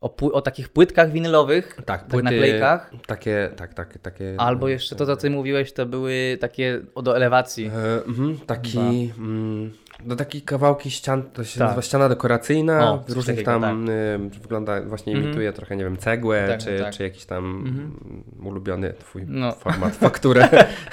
[0.00, 2.92] o, o takich płytkach winylowych, tak, tak naklejkach?
[3.06, 4.34] Takie, tak, tak, takie.
[4.38, 7.66] Albo jeszcze to, co ty mówiłeś, to były takie do elewacji.
[7.66, 9.72] E, mhm, taki, mm,
[10.04, 11.66] no taki kawałki ścian, to się Tak.
[11.68, 15.24] nazywa ściana dekoracyjna, O, różnych takiego, tam, y, wygląda, właśnie Mhm.
[15.28, 16.94] imituje trochę, nie wiem, cegłę, Tak, czy, tak.
[16.94, 19.52] czy jakiś tam mm, ulubiony twój No.
[19.52, 20.48] format, fakturę,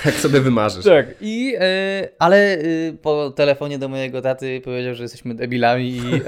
[0.06, 0.86] jak sobie wymarzysz.
[0.86, 2.60] Tak, i, e, ale e,
[3.02, 6.22] po telefonie do mojego taty powiedział, że jesteśmy debilami i,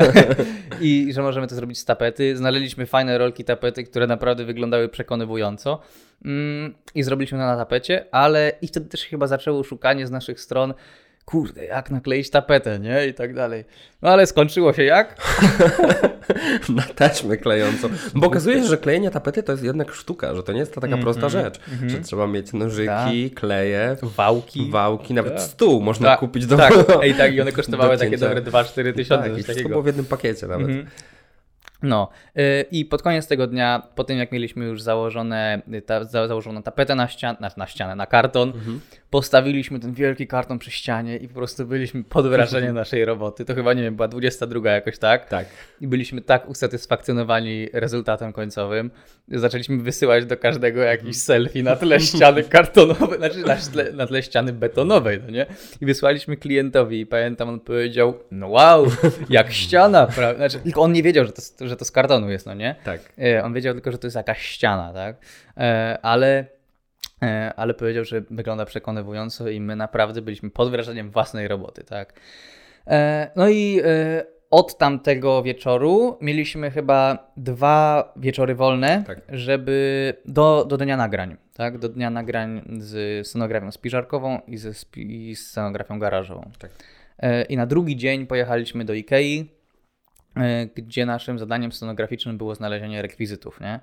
[1.10, 2.38] i że możemy to zrobić z tapety.
[2.38, 5.80] Znaleźliśmy fajne rolki tapety, które naprawdę wyglądały przekonywująco
[6.26, 10.40] mm, i zrobiliśmy to na tapecie, ale i wtedy też chyba zaczęło szukanie z naszych
[10.42, 10.74] stron
[11.26, 13.08] kurde, jak nakleić tapetę, nie?
[13.08, 13.66] I tak dalej.
[14.02, 15.16] No ale skończyło się jak?
[16.76, 17.90] Na taśmę klejącą.
[18.16, 20.82] Bo okazuje się, że klejenie tapety to jest jednak sztuka, że to nie jest to
[20.82, 24.70] taka prosta rzecz, że trzeba mieć nożyki, kleje, Wałki.
[24.72, 25.42] wałki, nawet Tak.
[25.42, 28.94] stół można Tak, kupić do Tak, ej, tak, i one kosztowały do takie dobre 2-4
[28.96, 29.70] tysiące, Tak, takiego.
[29.70, 30.68] było w jednym pakiecie nawet.
[30.68, 30.88] Mhm.
[31.84, 36.04] No y, i pod koniec tego dnia, po tym jak mieliśmy już założone, y, ta,
[36.04, 38.80] za, założoną tapetę na, ścian, na, na ścianę, na karton, Mhm.
[39.16, 43.46] Postawiliśmy ten wielki karton przy ścianie i po prostu byliśmy pod wrażeniem naszej roboty.
[43.46, 45.30] To chyba, nie wiem, była 22 jakoś, tak?
[45.30, 45.46] Tak.
[45.82, 48.92] I byliśmy tak usatysfakcjonowani rezultatem końcowym,
[49.28, 54.24] zaczęliśmy wysyłać do każdego jakiś selfie na tle ściany kartonowej, znaczy na tle, na tle
[54.24, 55.46] ściany betonowej, no nie?
[55.82, 58.88] I wysłaliśmy klientowi i pamiętam, on powiedział, no wow,
[59.30, 60.36] jak ściana, prawda?
[60.36, 62.76] Znaczy, tylko on nie wiedział, że to, że to z kartonu jest, no nie?
[62.84, 63.02] Tak.
[63.20, 65.16] E, On wiedział tylko, że to jest jakaś ściana, tak?
[65.58, 66.55] E, Ale,
[67.56, 72.14] ale powiedział, że wygląda przekonywująco i my naprawdę byliśmy pod wrażeniem własnej roboty, tak?
[72.88, 79.22] E, No i e, od tamtego wieczoru mieliśmy chyba dwa wieczory wolne, Tak.
[79.30, 81.78] żeby do, do dnia nagrań, tak?
[81.78, 86.52] Do dnia nagrań z scenografią spiżarkową i ze spi- i scenografią garażową.
[86.60, 86.72] Tak.
[87.20, 89.50] E, I na drugi dzień pojechaliśmy do Ikei,
[90.38, 93.80] e, gdzie naszym zadaniem scenograficznym było znalezienie rekwizytów, nie?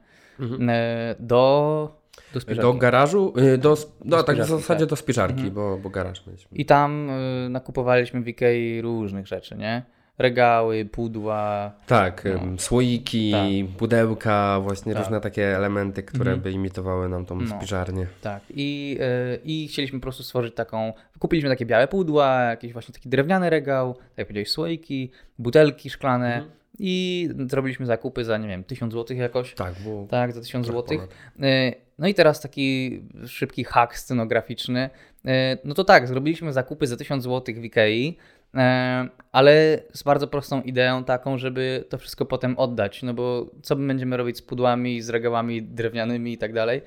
[0.69, 2.02] E, Do,
[2.35, 4.89] do Do garażu, y, do, no tak w zasadzie tak.
[4.89, 6.59] do spiżarki, bo, bo garaż mieliśmy.
[6.59, 9.83] I tam y, nakupowaliśmy w Ikei różnych rzeczy, nie?
[10.19, 11.73] Regały, pudła.
[11.87, 12.59] Tak, No.
[12.59, 13.35] słoiki,
[13.79, 15.03] pudełka, właśnie Tak.
[15.03, 16.41] różne takie elementy, które Mhm.
[16.43, 17.57] by imitowały nam tą No.
[17.57, 18.07] spiżarnię.
[18.23, 18.43] Tak.
[18.51, 18.99] I,
[19.35, 20.93] y, I chcieliśmy po prostu stworzyć taką.
[21.19, 26.35] Kupiliśmy takie białe pudła, jakiś właśnie taki drewniany regał, tak jak powiedziałeś, słoiki, butelki szklane.
[26.35, 26.51] Mhm.
[26.79, 29.55] I zrobiliśmy zakupy za, nie wiem, 1000 zł jakoś.
[29.55, 30.99] Tak, było Tak, za 1000 trochę zł.
[30.99, 31.11] ponad.
[32.03, 34.91] No i teraz taki szybki hack scenograficzny.
[35.27, 35.31] Y,
[35.65, 38.17] No to tak, zrobiliśmy zakupy za 1000 zł w Ikei,
[38.55, 38.59] y,
[39.33, 43.03] ale z bardzo prostą ideą taką, żeby to wszystko potem oddać.
[43.03, 46.83] No bo co my będziemy robić z pudłami, z regałami drewnianymi i tak dalej.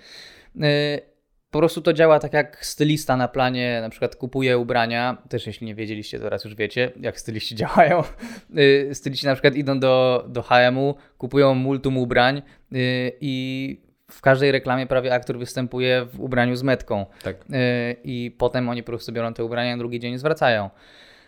[0.56, 1.16] Y,
[1.52, 5.68] Po prostu to działa tak jak stylista na planie, na przykład kupuje ubrania, też jeśli
[5.68, 8.04] nie wiedzieliście, to teraz już wiecie, jak styliści działają.
[8.94, 12.42] Styliści na przykład idą do, do H&M-u, kupują multum ubrań
[13.22, 17.06] i w każdej reklamie prawie aktor występuje w ubraniu z metką.
[17.24, 17.36] Tak.
[17.36, 17.46] Y,
[18.04, 20.70] I potem oni po prostu biorą te ubrania, a drugi dzień zwracają.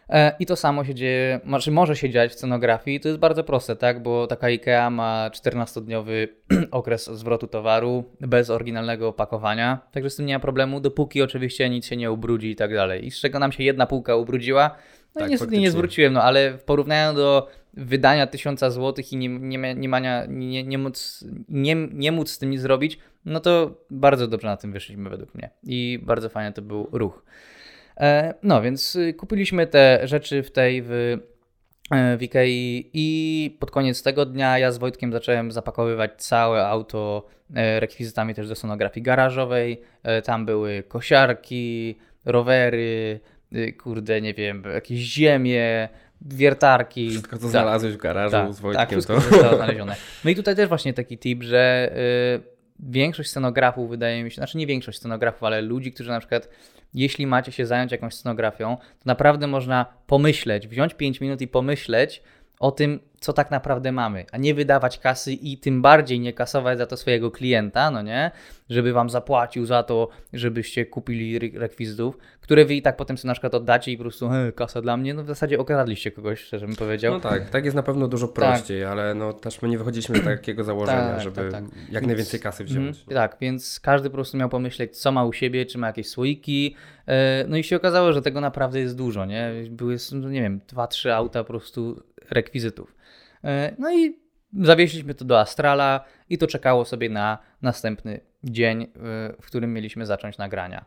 [0.09, 2.99] E, I to samo się dzieje, znaczy może się dziać w scenografii.
[2.99, 4.03] To jest bardzo proste, tak?
[4.03, 6.27] Bo taka IKEA ma 14-dniowy
[6.71, 9.79] okres zwrotu towaru bez oryginalnego opakowania.
[9.91, 13.05] Także z tym nie ma problemu, dopóki oczywiście nic się nie ubrudzi i tak dalej.
[13.05, 14.75] I z czego nam się jedna półka ubrudziła,
[15.15, 15.71] no Tak, i niestety nie faktycznie.
[15.71, 20.63] zwróciłem, no ale w porównaniu do wydania tysiąca złotych i nie, nie, nie, mania, nie,
[20.63, 24.71] nie, móc, nie, nie móc z tym nic zrobić, no to bardzo dobrze na tym
[24.71, 25.49] wyszliśmy według mnie.
[25.63, 27.23] I bardzo fajny to był ruch.
[27.97, 31.17] E, No więc y, kupiliśmy te rzeczy w tej w,
[31.91, 37.27] e, w Ikei i pod koniec tego dnia ja z Wojtkiem zacząłem zapakowywać całe auto
[37.55, 39.81] e, rekwizytami też do sonografii garażowej.
[40.23, 41.95] Tam były kosiarki,
[42.27, 43.19] rowery,
[43.55, 45.89] y, kurde, nie wiem, jakieś ziemie,
[46.21, 47.09] wiertarki.
[47.09, 47.51] Wszystko, co Tak.
[47.51, 49.21] znalazłeś w garażu Tak, z Wojtkiem, tak, wszystko to...
[49.21, 49.95] zostało znalezione.
[50.23, 51.91] No i tutaj też właśnie taki tip, że
[52.37, 56.49] y, większość scenografów, wydaje mi się, znaczy nie większość scenografów, ale ludzi, którzy na przykład,
[56.93, 62.23] jeśli macie się zająć jakąś scenografią, to naprawdę można pomyśleć, wziąć 5 minut i pomyśleć
[62.59, 66.77] o tym, co tak naprawdę mamy, a nie wydawać kasy i tym bardziej nie kasować
[66.77, 68.31] za to swojego klienta, no nie,
[68.69, 73.27] żeby wam zapłacił za to, żebyście kupili re- rekwizytów, które wy i tak potem sobie
[73.27, 76.39] na przykład oddacie i po prostu, he, kasa dla mnie, no w zasadzie okradliście kogoś,
[76.39, 77.13] szczerze bym powiedział.
[77.13, 80.23] No tak, tak jest na pewno dużo prościej, ale no też my nie wychodziliśmy z
[80.23, 81.63] takiego założenia, Tak, żeby tak, tak.
[81.91, 82.97] jak najwięcej kasy wziąć.
[82.99, 86.07] Mhm, tak, więc każdy po prostu miał pomyśleć, co ma u siebie, czy ma jakieś
[86.09, 86.75] słoiki.
[87.07, 89.51] E, No i się okazało, że tego naprawdę jest dużo, nie?
[89.69, 92.95] Były, no nie wiem, dwa, trzy auta po prostu rekwizytów.
[93.43, 94.19] E, No i
[94.61, 98.87] zawieźliśmy to do Astrala i to czekało sobie na następny dzień, e,
[99.41, 100.85] w którym mieliśmy zacząć nagrania.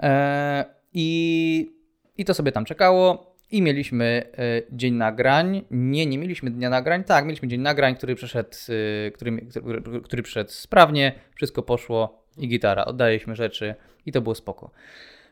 [0.00, 0.64] E,
[0.94, 1.72] I,
[2.18, 3.30] I to sobie tam czekało.
[3.52, 4.22] I mieliśmy
[4.72, 5.64] dzień nagrań.
[5.70, 7.04] Nie, nie mieliśmy dnia nagrań.
[7.04, 8.50] Tak, mieliśmy dzień nagrań, który przeszedł,
[9.14, 11.12] który, który, który sprawnie.
[11.34, 12.84] Wszystko poszło i gitara.
[12.84, 13.74] Oddaliśmy rzeczy
[14.06, 14.70] i to było spoko.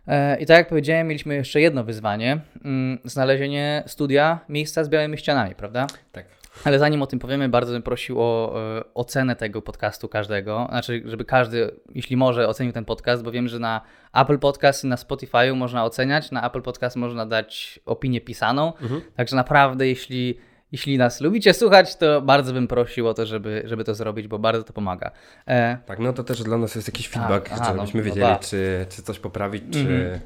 [0.09, 2.41] E, I tak jak powiedziałem, mieliśmy jeszcze jedno wyzwanie.
[2.65, 5.87] mm, Znalezienie studia, miejsca z białymi ścianami, prawda?
[6.13, 6.25] Tak.
[6.65, 10.67] Ale zanim o tym powiemy, bardzo bym prosił o e, ocenę tego podcastu każdego.
[10.71, 13.81] Znaczy, żeby każdy, jeśli może, ocenił ten podcast, bo wiem, że na
[14.15, 16.31] Apple Podcast i na Spotify można oceniać.
[16.31, 18.73] Na Apple Podcast można dać opinię pisaną.
[19.17, 20.39] Także naprawdę, jeśli,
[20.73, 24.39] jeśli nas lubicie słuchać, to bardzo bym prosił o to, żeby, żeby to zrobić, bo
[24.39, 25.11] bardzo to pomaga.
[25.47, 28.27] E, Tak, no to też dla nas jest jakiś Tak, feedback, aha, żebyśmy no, wiedzieli,
[28.27, 28.41] no tak.
[28.41, 29.79] czy, czy coś poprawić, czy...
[29.79, 30.21] Mhm.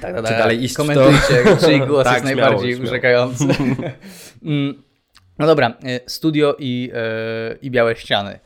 [0.00, 0.82] tak, Czy dalej iść w to?
[0.82, 2.88] Komentujcie, czyj głos Tak, jest śmiało, najbardziej śmiało.
[2.88, 3.44] urzekający.
[4.44, 4.82] Mm,
[5.38, 8.38] no dobra, e, studio i, e, i białe ściany.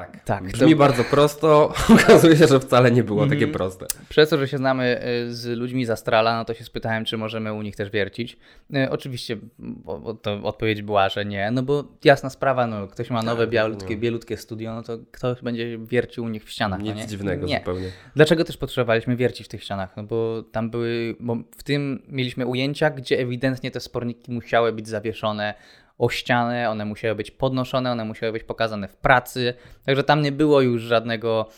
[0.00, 0.24] Tak.
[0.24, 1.72] Tak, Brzmi to- bardzo prosto,
[2.04, 3.52] okazuje się, że wcale nie było takie Mhm.
[3.52, 3.86] proste.
[4.08, 7.16] Przez to, że się znamy y, z ludźmi z Astrala, no to się spytałem, czy
[7.16, 8.36] możemy u nich też wiercić.
[8.76, 13.10] Y, Oczywiście bo, bo to odpowiedź była, że nie, no bo jasna sprawa, no ktoś
[13.10, 14.00] ma nowe Tak, białutkie, no.
[14.00, 17.06] bielutkie studio, no to ktoś będzie wiercił u nich w ścianach, Nic no nie?
[17.06, 17.58] dziwnego nie.
[17.58, 17.88] zupełnie.
[18.16, 19.96] Dlaczego też potrzebowaliśmy wiercić w tych ścianach?
[19.96, 24.88] No bo tam były, bo w tym mieliśmy ujęcia, gdzie ewidentnie te sporniki musiały być
[24.88, 25.54] zawieszone
[26.00, 29.54] o ścianę, one musiały być podnoszone, one musiały być pokazane w pracy,
[29.86, 31.48] także tam nie było już żadnego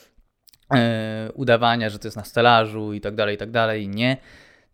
[0.74, 3.88] e, udawania, że to jest na stelażu i tak dalej, i tak dalej.
[3.88, 4.16] Nie.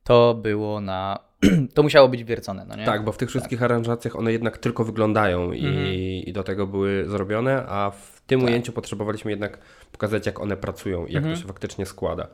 [0.05, 1.19] To było na.
[1.75, 2.85] to musiało być wiercone, no nie?
[2.85, 5.87] Tak, bo w tych wszystkich aranżacjach one jednak tylko wyglądają i, Mhm.
[6.27, 8.49] i do tego były zrobione, a w tym Tak.
[8.49, 9.59] ujęciu potrzebowaliśmy jednak
[9.93, 11.35] pokazać, jak one pracują i jak Mhm.
[11.35, 12.25] to się faktycznie składa.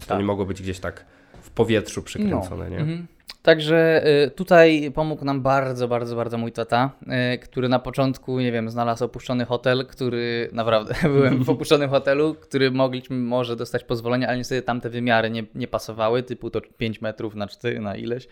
[0.00, 0.18] To Tak.
[0.18, 1.04] nie mogło być gdzieś tak
[1.40, 2.78] w powietrzu przykręcone, nie?
[2.78, 3.06] Mhm.
[3.42, 6.90] Także y, tutaj pomógł nam bardzo, bardzo, bardzo mój tata,
[7.34, 12.34] y, który na początku, nie wiem, znalazł opuszczony hotel, który naprawdę byłem w opuszczonym hotelu,
[12.34, 17.00] który mogliśmy może dostać pozwolenie, ale niestety tamte wymiary nie, nie pasowały, typu to 5
[17.00, 18.28] metrów na 4 na ileś.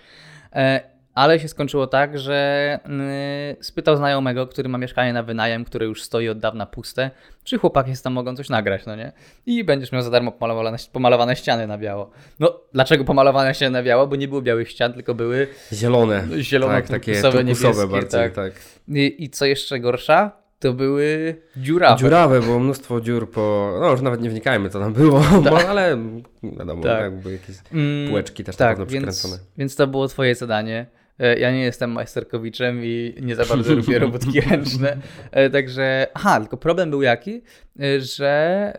[1.17, 2.79] Ale się skończyło tak, że
[3.61, 7.11] y, spytał znajomego, który ma mieszkanie na wynajem, które już stoi od dawna puste,
[7.45, 9.13] czy chłopaki tam mogą coś nagrać, no nie?
[9.47, 12.11] I będziesz miał za darmo pomalowane, pomalowane ściany na biało.
[12.41, 14.07] No, dlaczego pomalowane ściany na biało?
[14.07, 16.23] Bo nie było białych ścian, tylko były Zielone.
[16.41, 18.33] Zielono- tak, takie turkusowe, bardziej, tak.
[18.33, 18.53] tak.
[18.89, 21.99] I, I co jeszcze gorsza, to były dziurawe.
[22.01, 23.77] Dziurawe, było mnóstwo dziur po...
[23.81, 25.99] No już nawet nie wnikajmy, co tam było, bo, ale
[26.43, 27.01] wiadomo, Tak.
[27.01, 27.17] tak.
[27.17, 29.43] były jakieś Mm, półeczki też tak, pewno więc, przykręcone.
[29.59, 30.87] więc to było twoje zadanie.
[31.21, 34.97] E, Ja nie jestem majsterkowiczem i nie za bardzo lubię robótki ręczne.
[35.31, 37.43] E, Także, aha, tylko problem był jaki,
[37.81, 38.73] e, że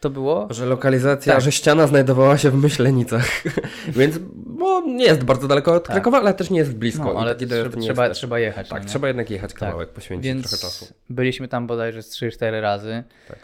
[0.00, 0.48] to było...
[0.50, 1.42] Że lokalizacja, Tak.
[1.42, 3.26] że ściana znajdowała się w Myślenicach.
[3.96, 5.92] Więc bo nie jest bardzo daleko od Tak.
[5.96, 7.04] Krakowa, ale też nie jest blisko.
[7.14, 8.68] No, ale trzeba, nie trzeba, trzeba jechać.
[8.68, 8.88] Tak, no nie?
[8.90, 10.86] trzeba jednak jechać kawałek, poświęcić Więc trochę czasu.
[11.10, 13.02] byliśmy tam bodajże z 3-4 razy.
[13.28, 13.38] Tak.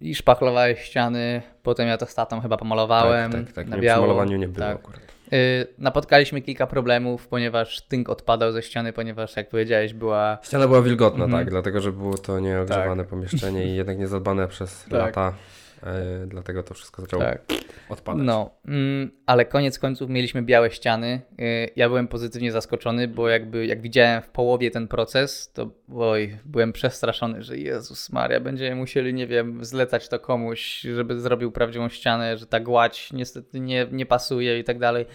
[0.00, 3.32] I szpachlowałeś ściany, potem ja to statą chyba pomalowałem.
[3.32, 3.68] tak, tak, tak.
[3.68, 4.02] na Nie, biało.
[4.02, 4.76] przy malowaniu nie było Tak.
[4.76, 5.00] akurat.
[5.32, 10.38] Y, napotkaliśmy kilka problemów, ponieważ tynk odpadał ze ściany, ponieważ jak powiedziałeś była...
[10.42, 11.44] Ściana była wilgotna, mhm.
[11.44, 13.10] tak, dlatego że było to nieogrzewane tak.
[13.10, 14.92] pomieszczenie i jednak nie zadbane przez tak.
[14.92, 15.34] lata
[15.82, 17.42] E, dlatego to wszystko zaczęło tak.
[17.88, 18.26] odpadać.
[18.26, 21.20] No, mm, ale koniec końców mieliśmy białe ściany.
[21.38, 21.42] E,
[21.76, 26.72] ja byłem pozytywnie zaskoczony, bo jakby jak widziałem w połowie ten proces, to oj, byłem
[26.72, 32.38] przestraszony, że Jezus Maria, będziemy musieli, nie wiem, zlecać to komuś, żeby zrobił prawdziwą ścianę,
[32.38, 35.06] że ta gładź niestety nie, nie pasuje i tak dalej.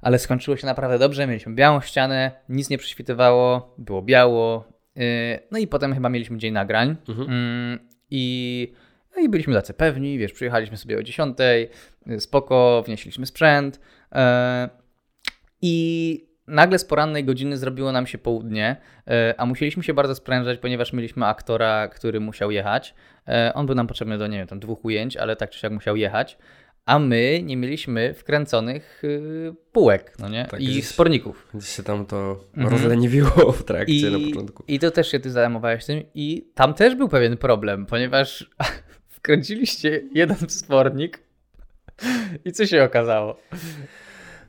[0.00, 1.26] Ale skończyło się naprawdę dobrze.
[1.26, 4.64] Mieliśmy białą ścianę, nic nie prześwitywało, było biało.
[4.96, 5.00] E,
[5.50, 6.96] no i potem chyba mieliśmy dzień nagrań.
[7.08, 7.28] Mhm.
[7.30, 7.78] Mm,
[8.10, 8.72] I
[9.16, 11.38] no i byliśmy tacy pewni, wiesz, przyjechaliśmy sobie o 10,
[12.18, 13.80] spoko, wnieśliśmy sprzęt
[14.12, 14.68] e,
[15.62, 18.76] i nagle z porannej godziny zrobiło nam się południe,
[19.08, 22.94] e, a musieliśmy się bardzo sprężać, ponieważ mieliśmy aktora, który musiał jechać.
[23.28, 25.72] E, on był nam potrzebny do, nie wiem, tam dwóch ujęć, ale tak czy siak
[25.72, 26.38] musiał jechać
[26.86, 30.46] a my nie mieliśmy wkręconych y, półek no nie?
[30.50, 31.48] Tak, i gdzieś, sporników.
[31.54, 32.72] Gdzieś się tam to mhm.
[32.72, 34.64] rozleniwiło w trakcie I, na początku.
[34.68, 38.50] I to też się ty zajmowałeś tym i tam też był pewien problem, ponieważ
[39.24, 41.18] wkręciliście jeden wspornik
[42.44, 43.36] i co się okazało?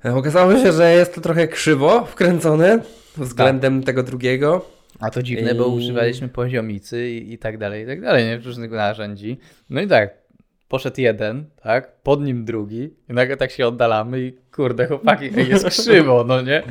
[0.04, 2.80] Okazało się, że jest to trochę krzywo wkręcone
[3.18, 3.86] względem tak.
[3.86, 4.66] tego drugiego.
[5.00, 5.56] A to dziwne, I...
[5.56, 8.38] bo używaliśmy poziomicy i, i tak dalej, i tak dalej, nie?
[8.38, 9.38] Różnych narzędzi.
[9.70, 10.18] No i tak,
[10.68, 12.02] poszedł jeden, tak?
[12.02, 16.64] Pod nim drugi i nagle tak się oddalamy i kurde, chłopaki, jest krzywo, no nie?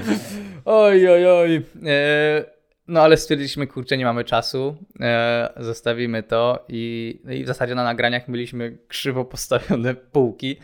[0.64, 1.62] Oj, oj, oj.
[1.86, 2.44] E,
[2.88, 7.74] no ale stwierdziliśmy, kurczę, nie mamy czasu, e, zostawimy to i, no i w zasadzie
[7.74, 10.56] na nagraniach mieliśmy krzywo postawione półki.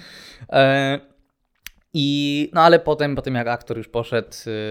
[0.53, 1.01] E,
[1.95, 4.29] I no ale potem, po tym jak aktor już poszedł,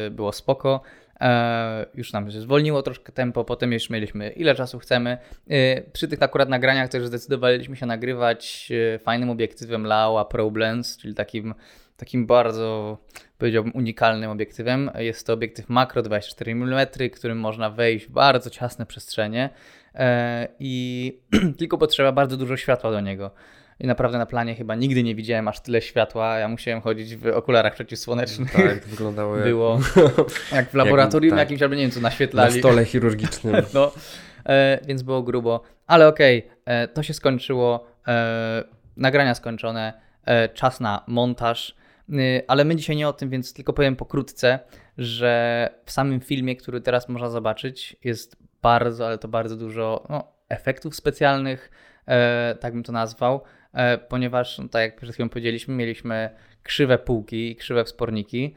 [0.07, 0.81] e, było spoko.
[1.21, 5.17] E, już nam się zwolniło troszkę tempo, potem już mieliśmy ile czasu chcemy.
[5.49, 11.13] E, przy tych akurat nagraniach też zdecydowaliśmy się nagrywać e, fajnym obiektywem Laowa ProBlends, czyli
[11.13, 11.53] takim,
[11.97, 12.97] takim bardzo
[13.37, 14.91] powiedziałbym unikalnym obiektywem.
[14.97, 19.49] Jest to obiektyw makro 24 mm, którym można wejść w bardzo ciasne przestrzenie
[20.59, 21.13] i
[21.59, 23.31] tylko potrzeba bardzo dużo światła do niego.
[23.79, 26.37] I naprawdę na planie chyba nigdy nie widziałem aż tyle światła.
[26.37, 28.51] Ja musiałem chodzić w okularach przeciwsłonecznych.
[28.51, 29.45] Tak, to wyglądało jak...
[29.45, 29.79] Było
[30.55, 31.47] jak w laboratorium jak, tak.
[31.47, 32.53] jakimś, albo nie wiem co, naświetlali.
[32.53, 33.55] Na stole chirurgicznym.
[33.73, 33.91] no,
[34.45, 35.61] e, więc było grubo.
[35.87, 37.87] Ale okej, okay, e, to się skończyło.
[38.07, 38.63] E,
[38.97, 39.93] nagrania skończone.
[40.25, 41.75] E, czas na montaż.
[42.13, 42.15] E,
[42.47, 44.59] ale my dzisiaj nie o tym, więc tylko powiem pokrótce,
[44.97, 50.23] że w samym filmie, który teraz można zobaczyć, jest bardzo, ale to bardzo dużo no,
[50.49, 51.71] efektów specjalnych,
[52.07, 53.41] e, tak bym to nazwał.
[53.73, 56.29] E, ponieważ, no, tak jak przed chwilą powiedzieliśmy, mieliśmy
[56.63, 58.55] krzywe półki i krzywe wsporniki,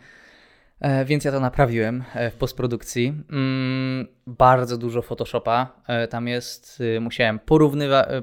[0.80, 3.14] e, więc ja to naprawiłem e, w postprodukcji.
[3.30, 6.80] Mm, bardzo dużo Photoshopa tam jest.
[6.80, 7.40] Y, musiałem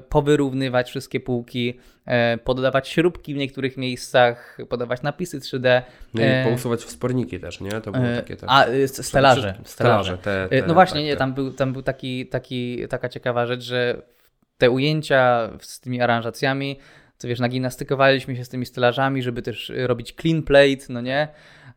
[0.08, 1.78] powyrównywać wszystkie półki,
[2.44, 5.82] podawać śrubki w niektórych miejscach, podawać napisy 3D.
[6.14, 7.70] No i pousuwać wsporniki też, nie?
[7.70, 8.36] To było takie...
[8.36, 8.50] Tak...
[8.52, 9.54] A, stelaże.
[9.64, 10.18] Stelaże.
[10.18, 13.62] Te, te, no właśnie, tak, nie, tam był, tam był taki, taki, taka ciekawa rzecz,
[13.62, 14.02] że
[14.60, 16.78] te ujęcia z tymi aranżacjami,
[17.18, 21.28] to wiesz, nagimnastykowaliśmy się z tymi stelażami, żeby też robić clean plate, no nie?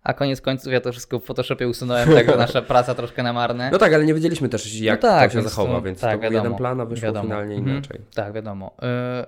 [0.04, 3.69] A koniec końców ja to wszystko w Photoshopie usunąłem, także nasza praca troszkę na marne.
[3.72, 6.28] No tak, ale nie wiedzieliśmy też jak no tak, to się zachowa, więc tak, to
[6.28, 7.24] był jeden plan, a wyszło wiadomo.
[7.24, 7.78] finalnie mhm.
[7.78, 8.02] inaczej.
[8.15, 8.72] Tak, wiadomo.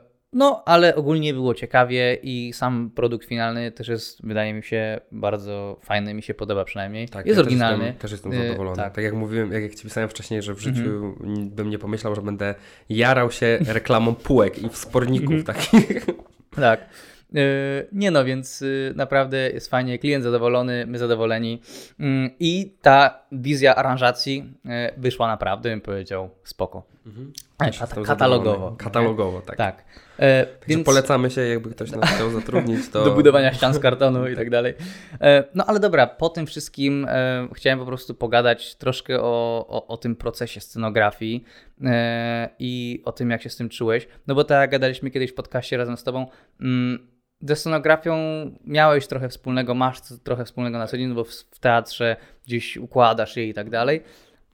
[0.01, 4.99] Y no, ale ogólnie było ciekawie i sam produkt finalny też jest, wydaje mi się,
[5.11, 7.09] bardzo fajny, mi się podoba przynajmniej.
[7.09, 7.93] Tak, jest ja oryginalny.
[7.99, 8.77] Też jestem, też jestem zadowolony.
[8.77, 8.95] tak.
[8.95, 9.03] tak.
[9.03, 11.49] jak mówiłem, jak, jak Ci pisałem wcześniej, że w życiu mhm.
[11.49, 12.55] bym nie pomyślał, że będę
[12.89, 15.43] jarał się reklamą półek i wsporników mhm.
[15.43, 16.05] takich.
[16.55, 16.79] Tak.
[17.35, 17.39] E,
[17.91, 21.61] nie no, więc y, naprawdę jest fajnie, klient zadowolony, my zadowoleni
[21.99, 24.53] mm, i ta wizja aranżacji
[24.97, 26.94] wyszła naprawdę, bym powiedział, spoko.
[27.05, 27.33] Mhm.
[27.57, 28.71] Kata katalogowo.
[28.71, 29.57] Katalogowo, tak.
[29.57, 29.83] tak.
[30.19, 30.85] E, więc...
[30.85, 33.03] polecamy się, jakby ktoś nas chciał zatrudnić, to...
[33.05, 34.73] Do budowania ścian z kartonu i tak dalej.
[35.21, 39.87] E, no ale dobra, po tym wszystkim e, chciałem po prostu pogadać troszkę o, o,
[39.87, 41.43] o tym procesie scenografii
[41.83, 44.07] e, i o tym, jak się z tym czułeś.
[44.27, 46.27] No bo tak gadaliśmy kiedyś w podcaście razem z tobą,
[46.61, 47.07] mm,
[47.41, 48.17] ze scenografią
[48.63, 52.15] miałeś trochę wspólnego, masz trochę wspólnego na co dzień, bo w, w teatrze
[52.45, 54.03] gdzieś układasz je i tak dalej.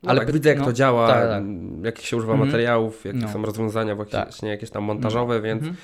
[0.04, 1.44] No ale tak, widzę, jak no, to działa, tak, tak.
[1.84, 2.50] jakich się używa mhm.
[2.50, 3.30] materiałów, jakie no.
[3.30, 4.44] są rozwiązania właśnie tak.
[4.44, 5.44] jakieś tam montażowe, mhm.
[5.44, 5.78] więc mhm.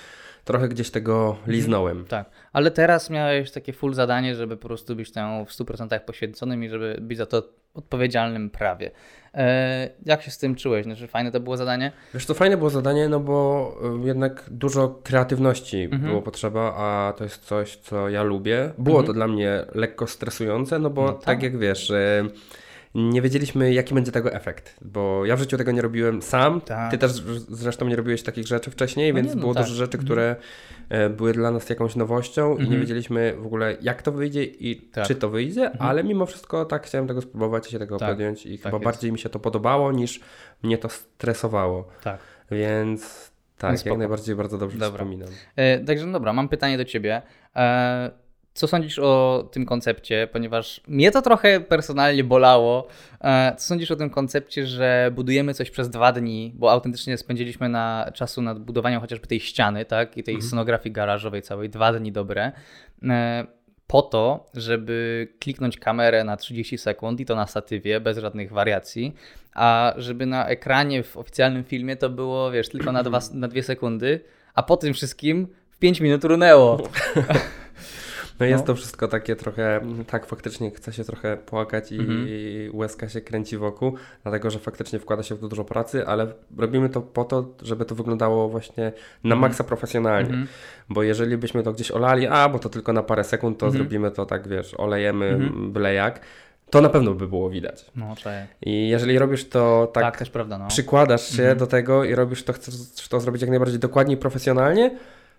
[0.45, 2.06] trochę gdzieś tego liznąłem.
[2.06, 6.63] Tak, ale teraz miałeś takie full zadanie, żeby po prostu być temu w 100% poświęconym
[6.63, 8.91] i żeby być za to odpowiedzialnym prawie.
[9.34, 10.84] E, jak się z tym czułeś?
[10.84, 11.91] Znaczy, fajne to było zadanie?
[12.13, 16.01] Wiesz, to fajne było zadanie, no bo y, jednak dużo kreatywności mhm.
[16.01, 18.71] było potrzeba, a to jest coś, co ja lubię.
[18.77, 19.08] Było mhm.
[19.08, 21.23] to dla mnie lekko stresujące, no bo no tak.
[21.23, 21.89] tak jak wiesz...
[21.89, 22.30] Y,
[22.97, 26.62] nie wiedzieliśmy, jaki będzie tego efekt, bo ja w życiu tego nie robiłem sam.
[26.62, 26.91] Tak.
[26.91, 27.12] Ty też
[27.49, 29.63] zresztą nie robiłeś takich rzeczy wcześniej, No więc nie, no było tak.
[29.63, 30.36] dużo rzeczy, które
[30.89, 32.81] e, były dla nas jakąś nowością i nie Mhm.
[32.81, 35.07] wiedzieliśmy w ogóle, jak to wyjdzie i Tak.
[35.07, 35.89] czy to wyjdzie, Mhm.
[35.89, 38.77] ale mimo wszystko tak chciałem tego spróbować i się tego Tak, podjąć i tak chyba
[38.77, 38.86] jest.
[38.86, 40.19] bardziej mi się to podobało niż
[40.63, 42.19] mnie to stresowało, Tak.
[42.51, 43.89] więc No tak, spoko.
[43.89, 44.97] jak najbardziej bardzo dobrze Dobra.
[44.97, 45.29] wspominam.
[45.55, 47.21] E, także no dobra, mam pytanie do ciebie.
[47.55, 48.12] E,
[48.57, 50.27] co sądzisz o tym koncepcie?
[50.31, 52.87] Ponieważ mnie to trochę personalnie bolało.
[53.21, 57.69] E, co sądzisz o tym koncepcie, że budujemy coś przez dwa dni, bo autentycznie spędziliśmy
[57.69, 60.17] na czasu nad budowaniem chociażby tej ściany, tak?
[60.17, 60.47] I tej Mhm.
[60.47, 62.51] scenografii garażowej całej, dwa dni dobre.
[63.03, 63.45] E,
[63.87, 69.15] po to, żeby kliknąć kamerę na 30 sekund i to na statywie, bez żadnych wariacji,
[69.53, 73.63] a żeby na ekranie w oficjalnym filmie to było, wiesz, tylko na, dwa, na dwie
[73.63, 74.19] sekundy,
[74.53, 76.77] a po tym wszystkim w 5 minut runęło.
[78.39, 78.67] No jest No.
[78.67, 82.28] to wszystko takie trochę, tak faktycznie chce się trochę płakać i Mhm.
[82.73, 86.89] łezka się kręci wokół, dlatego że faktycznie wkłada się w to dużo pracy, ale robimy
[86.89, 88.84] to po to, żeby to wyglądało właśnie
[89.23, 89.39] na Mhm.
[89.41, 90.30] maksa profesjonalnie.
[90.30, 90.47] Mhm.
[90.89, 93.84] Bo jeżeli byśmy to gdzieś olali, a bo to tylko na parę sekund, to Mhm.
[93.84, 95.71] zrobimy to tak, wiesz, olejemy Mhm.
[95.73, 96.19] byle jak,
[96.69, 97.86] to na pewno by było widać.
[97.95, 98.15] No.
[98.62, 100.67] I jeżeli robisz to Tak, tak, prawda, no.
[100.67, 101.58] przykładasz się Mhm.
[101.58, 104.91] do tego i robisz to, chcesz to zrobić jak najbardziej dokładnie i profesjonalnie,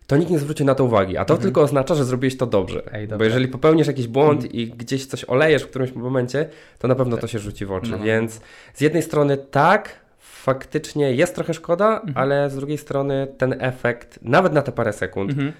[0.09, 1.16] to nikt nie zwróci na to uwagi.
[1.16, 1.42] A to Mhm.
[1.42, 2.83] tylko oznacza, że zrobiłeś to dobrze.
[2.92, 4.53] Ej, Bo jeżeli popełnisz jakiś błąd Mhm.
[4.53, 7.90] i gdzieś coś olejesz w którymś momencie, to na pewno to się rzuci w oczy.
[7.90, 8.05] No, no.
[8.05, 8.40] Więc
[8.75, 12.12] z jednej strony tak, faktycznie jest trochę szkoda, Mhm.
[12.16, 15.53] ale z drugiej strony ten efekt, nawet na te parę sekund, Mhm.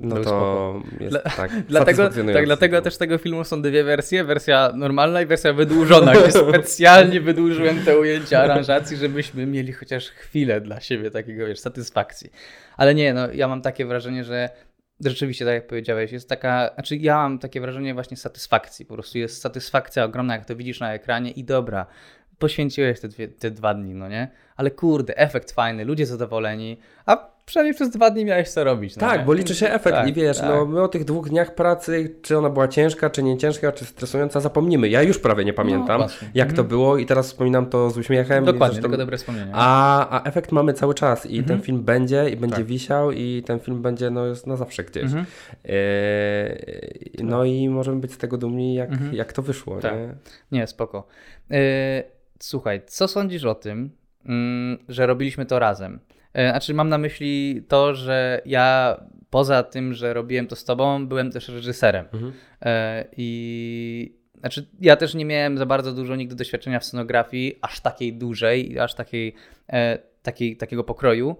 [0.00, 0.82] No Był to spoko.
[1.00, 5.26] jest Dla- tak Dlatego, tak, dlatego też tego filmu są dwie wersje, wersja normalna i
[5.26, 11.46] wersja wydłużona, gdzie specjalnie wydłużyłem te ujęcia aranżacji, żebyśmy mieli chociaż chwilę dla siebie takiego,
[11.46, 12.30] wiesz, satysfakcji.
[12.76, 14.48] Ale nie, no ja mam takie wrażenie, że
[15.04, 19.18] rzeczywiście, tak jak powiedziałeś, jest taka, znaczy ja mam takie wrażenie właśnie satysfakcji, po prostu
[19.18, 21.86] jest satysfakcja ogromna, jak to widzisz na ekranie i dobra,
[22.38, 24.28] poświęciłeś te, dwie, te dwa dni, no nie?
[24.56, 28.96] Ale kurde, efekt fajny, ludzie zadowoleni, a przynajmniej przez dwa dni miałeś co robić.
[28.96, 29.26] No Tak, nie?
[29.26, 30.48] bo liczy się efekt Tak, i wiesz, tak.
[30.48, 33.84] no my o tych dwóch dniach pracy, czy ona była ciężka, czy nie ciężka, czy
[33.84, 34.88] stresująca, zapomnimy.
[34.88, 36.68] Ja już prawie nie pamiętam, No, jak to Mhm.
[36.68, 38.44] było i teraz wspominam to z uśmiechem.
[38.44, 39.50] Dokładnie, zresztą- tylko dobre wspomnienie.
[39.54, 41.46] A, a efekt mamy cały czas i Mhm.
[41.58, 42.64] ten film będzie i będzie Tak.
[42.64, 45.04] wisiał i ten film będzie no, jest na zawsze gdzieś.
[45.04, 45.24] Mhm.
[45.64, 49.14] Eee, no i możemy być z tego dumni, jak, Mhm.
[49.14, 49.80] jak to wyszło.
[49.80, 49.92] Tak.
[49.94, 50.14] Nie?
[50.52, 51.06] Nie, spoko.
[51.50, 51.58] Yy,
[52.40, 53.90] słuchaj, co sądzisz o tym,
[54.26, 55.98] mm, że robiliśmy to razem?
[56.38, 58.96] Yy, znaczy, mam na myśli to, że ja
[59.30, 62.06] poza tym, że robiłem to z tobą, byłem też reżyserem.
[62.12, 62.32] Mhm.
[62.32, 62.68] Yy,
[63.16, 68.12] I znaczy, ja też nie miałem za bardzo dużo nigdy doświadczenia w scenografii, aż takiej
[68.12, 69.34] dużej, aż takiej,
[69.68, 71.36] e, takiej takiego pokroju.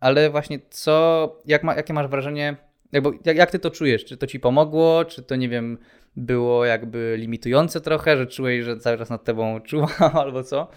[0.00, 2.56] Ale właśnie co, jak ma, jakie masz wrażenie,
[2.92, 4.04] jakby, jak, jak ty to czujesz?
[4.04, 5.78] Czy to ci pomogło, czy to nie wiem,
[6.16, 9.88] było jakby limitujące trochę, że czułeś, że cały czas nad tobą czuwam
[10.22, 10.68] albo co?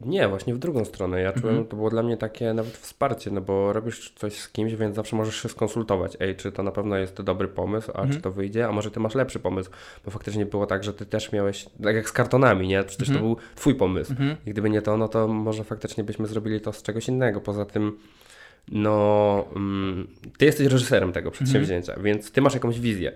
[0.00, 1.20] Nie, właśnie w drugą stronę.
[1.20, 1.66] Ja czułem, Mhm.
[1.68, 5.16] to było dla mnie takie nawet wsparcie, no bo robisz coś z kimś, więc zawsze
[5.16, 6.16] możesz się skonsultować.
[6.20, 8.10] Ej, czy to na pewno jest dobry pomysł, a Mhm.
[8.12, 9.70] czy to wyjdzie, a może ty masz lepszy pomysł.
[10.04, 12.84] Bo faktycznie było tak, że ty też miałeś, tak jak z kartonami, nie?
[12.84, 13.18] Przecież Mhm.
[13.18, 14.12] to był twój pomysł.
[14.12, 14.36] Mhm.
[14.46, 17.40] I gdyby nie to, no to może faktycznie byśmy zrobili to z czegoś innego.
[17.40, 17.98] Poza tym,
[18.70, 20.06] no, mm,
[20.38, 23.12] ty jesteś reżyserem tego przedsięwzięcia, więc ty masz jakąś wizję.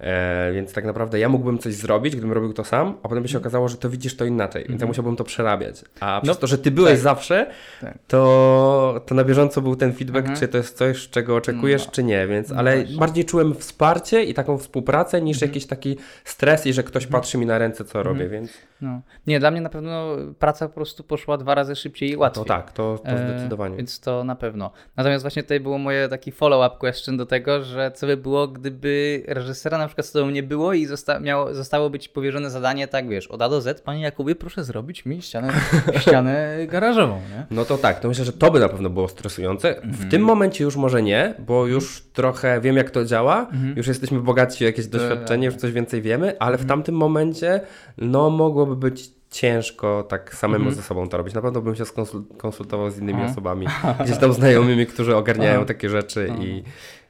[0.00, 3.28] E, więc tak naprawdę ja mógłbym coś zrobić, gdybym robił to sam, a potem by
[3.28, 4.88] się okazało, że to widzisz to inaczej, więc ja Mhm.
[4.88, 5.84] musiałbym to przerabiać.
[6.00, 7.00] A No, przez to, że ty byłeś tak.
[7.00, 7.46] zawsze,
[7.80, 7.98] Tak.
[8.08, 10.38] to, to na bieżąco był ten feedback, Mhm.
[10.40, 11.92] czy to jest coś, czego oczekujesz, No.
[11.92, 12.96] czy nie, więc, No ale właśnie.
[12.98, 15.50] bardziej czułem wsparcie i taką współpracę niż Mhm.
[15.50, 18.16] jakiś taki stres i że ktoś patrzy mi na ręce, co Mhm.
[18.16, 19.00] robię, więc No.
[19.26, 22.44] Nie, dla mnie na pewno praca po prostu poszła dwa razy szybciej i łatwiej.
[22.44, 23.76] to tak, to, to E, zdecydowanie.
[23.76, 24.70] Więc to na pewno.
[24.96, 29.22] Natomiast właśnie tutaj było moje taki follow-up question do tego, że co by było, gdyby
[29.26, 33.08] reżysera na przykład z tobą nie było i zosta- miało, zostało być powierzone zadanie, tak
[33.08, 35.52] wiesz, od A do Z, panie Jakubie, proszę zrobić mi ścianę,
[36.02, 37.46] ścianę garażową, nie?
[37.50, 39.76] No to tak, to myślę, że to by na pewno było stresujące.
[39.76, 39.92] Mhm.
[39.92, 43.74] W tym momencie już może nie, bo już trochę wiem, jak to działa, Mhm.
[43.76, 46.68] już jesteśmy bogaci o jakieś doświadczenie, już coś więcej wiemy, ale w Mhm.
[46.68, 47.60] tamtym momencie,
[47.98, 50.74] no mogłoby być ciężko tak samemu Mhm.
[50.76, 51.34] ze sobą to robić.
[51.34, 53.66] Na pewno bym się skonsul- konsultował z innymi osobami,
[54.04, 56.62] gdzieś tam znajomymi, którzy ogarniają takie rzeczy i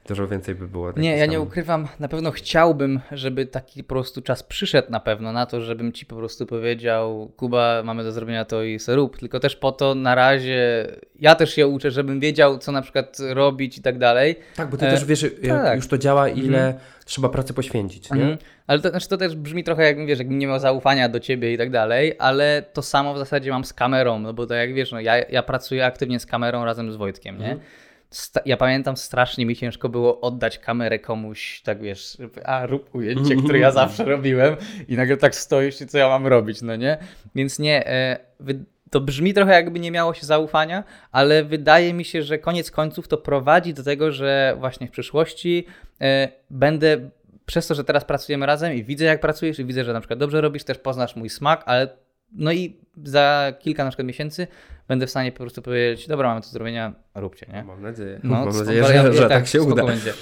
[0.09, 0.93] dużo więcej by było.
[0.97, 5.33] Nie, ja nie ukrywam, na pewno chciałbym, żeby taki po prostu czas przyszedł na pewno
[5.33, 9.19] na to, żebym ci po prostu powiedział, Kuba, mamy do zrobienia to i se rób,
[9.19, 10.87] tylko też po to na razie,
[11.21, 14.37] ja też się uczę, żebym wiedział, co na przykład robić i tak dalej.
[14.57, 15.77] Tak, bo ty E, też wiesz, jak tak.
[15.77, 16.75] już to działa, ile Mhm.
[17.05, 18.21] trzeba pracy poświęcić, nie?
[18.21, 18.39] Mhm.
[18.67, 21.53] Ale to, znaczy to też brzmi trochę jak, wiesz, jakbym nie miał zaufania do ciebie
[21.53, 24.75] i tak dalej, ale to samo w zasadzie mam z kamerą, no bo to jak
[24.75, 27.45] wiesz, no ja, ja pracuję aktywnie z kamerą razem z Wojtkiem, nie?
[27.51, 27.61] Mhm.
[28.45, 33.59] Ja pamiętam, strasznie mi ciężko było oddać kamerę komuś, tak wiesz, a rób ujęcie, które
[33.59, 34.57] ja zawsze robiłem
[34.89, 36.99] i nagle tak stoisz i co ja mam robić, no nie?
[37.35, 38.19] Więc nie, e,
[38.91, 43.09] to brzmi trochę jakby nie miało się zaufania, ale wydaje mi się, że koniec końców
[43.09, 45.67] to prowadzi do tego, że właśnie w przyszłości
[46.01, 47.11] e, będę
[47.47, 50.19] przez to, że teraz pracujemy razem i widzę, jak pracujesz, i widzę, że na przykład
[50.19, 51.89] dobrze robisz, też poznasz mój smak, ale
[52.33, 54.47] no i za kilka na przykład miesięcy
[54.89, 57.65] będę w stanie po prostu powiedzieć, dobra, mamy to zrobienia, róbcie, nie?
[57.65, 59.85] Mam nadzieję, no, mam nadzieję, że, że tak, tak się uda.
[59.85, 60.13] Będzie.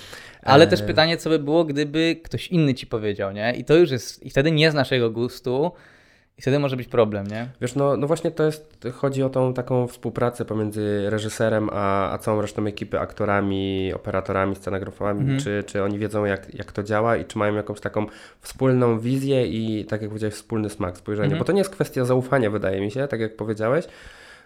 [0.43, 3.55] Ale też pytanie, co by było, gdyby ktoś inny ci powiedział, nie?
[3.57, 5.73] I to już jest, i wtedy nie z naszego gustu,
[6.39, 7.49] i wtedy może być problem, nie?
[7.61, 12.19] Wiesz, no, no właśnie to jest, chodzi o tą taką współpracę pomiędzy reżyserem a, a
[12.19, 15.41] całą resztą ekipy, aktorami, operatorami, scenografami, mhm.
[15.41, 18.07] czy, czy oni wiedzą jak, jak to działa i czy mają jakąś taką
[18.41, 21.39] wspólną wizję i tak jak powiedziałeś, wspólny smak, spojrzenie, mhm.
[21.39, 23.87] bo to nie jest kwestia zaufania wydaje mi się, tak jak powiedziałeś,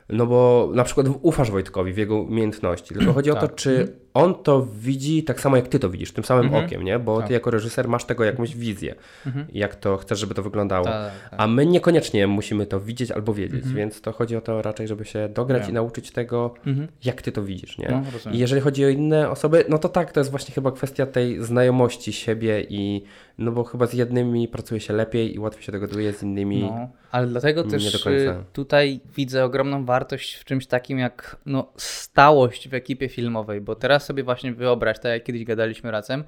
[0.08, 3.42] no bo na przykład ufasz Wojtkowi w jego umiejętności, tylko chodzi tak.
[3.42, 3.98] o to, czy mhm.
[4.18, 6.64] On to widzi tak samo jak ty to widzisz, tym samym mhm.
[6.64, 6.98] okiem, nie?
[6.98, 7.26] Bo tak.
[7.26, 8.94] ty jako reżyser masz tego jakąś wizję,
[9.26, 9.46] mhm.
[9.52, 10.84] jak to chcesz, żeby to wyglądało.
[10.84, 11.40] Tak, tak.
[11.40, 13.76] A my niekoniecznie musimy to widzieć albo wiedzieć, mhm.
[13.76, 15.68] więc to chodzi o to raczej, żeby się dograć ja.
[15.68, 16.88] i nauczyć tego, mhm.
[17.04, 17.88] jak ty to widzisz, nie?
[17.90, 21.06] No, I jeżeli chodzi o inne osoby, no to tak, to jest właśnie chyba kwestia
[21.06, 23.02] tej znajomości siebie i
[23.38, 26.62] no bo chyba z jednymi pracuje się lepiej i łatwiej się dogaduje, z innymi.
[26.62, 32.68] No, ale dlatego też y, tutaj widzę ogromną wartość w czymś takim jak no, stałość
[32.68, 36.24] w ekipie filmowej, bo teraz sobie właśnie wyobraź, tak jak kiedyś gadaliśmy razem,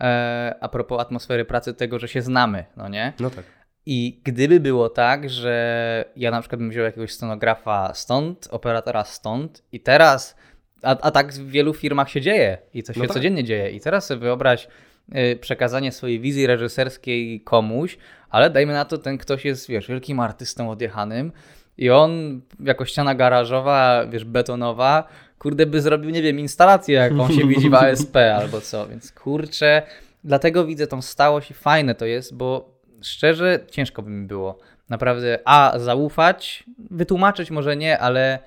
[0.00, 3.12] e, a propos atmosfery pracy, tego, że się znamy, no nie?
[3.20, 3.44] No tak.
[3.86, 9.62] I gdyby było tak, że ja na przykład bym wziął jakiegoś scenografa stąd, operatora stąd
[9.72, 10.36] i teraz,
[10.82, 13.14] a, a tak w wielu firmach się dzieje i to się no tak.
[13.14, 14.68] codziennie dzieje i teraz sobie wyobraź,
[15.16, 17.98] Y, przekazanie swojej wizji reżyserskiej komuś,
[18.30, 21.32] ale dajmy na to, ten ktoś jest, wiesz, wielkim artystą odjechanym
[21.78, 25.08] i on jako ściana garażowa, wiesz, betonowa,
[25.42, 29.82] kurde by zrobił, nie wiem, instalację, jaką się widzi w ASP albo co, więc kurczę,
[30.24, 35.38] dlatego widzę tą stałość i fajne to jest, bo szczerze ciężko by mi było naprawdę,
[35.44, 38.38] a zaufać, wytłumaczyć może nie, ale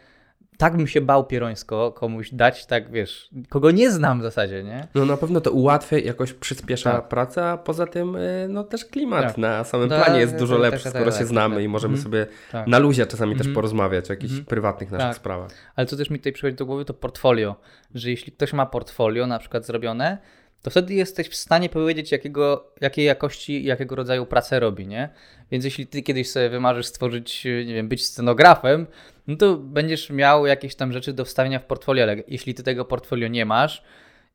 [0.58, 4.88] tak bym się bał pierońsko komuś dać, tak wiesz, kogo nie znam w zasadzie, nie?
[4.96, 7.08] No na pewno to ułatwia, jakoś przyspiesza tak.
[7.08, 9.38] pracę, a poza tym y, no też klimat tak.
[9.38, 12.04] na samym tak, planie jest dużo lepszy, skoro się znamy i możemy mhm.
[12.04, 12.68] sobie tak.
[12.68, 13.48] na luzie czasami mhm.
[13.48, 14.46] też porozmawiać o jakichś mhm.
[14.46, 15.16] prywatnych naszych tak.
[15.16, 15.52] sprawach.
[15.76, 17.56] Ale co też mi tutaj przychodzi do głowy, to portfolio,
[17.96, 20.18] że jeśli ktoś ma portfolio na przykład zrobione,
[20.66, 25.10] to wtedy jesteś w stanie powiedzieć, jakiego, jakiej jakości, jakiego rodzaju pracę robi, nie?
[25.52, 28.88] Więc jeśli ty kiedyś sobie wymarzysz stworzyć, nie wiem, być scenografem,
[29.28, 32.86] no to będziesz miał jakieś tam rzeczy do wstawienia w portfolio, ale jeśli ty tego
[32.86, 33.84] portfolio nie masz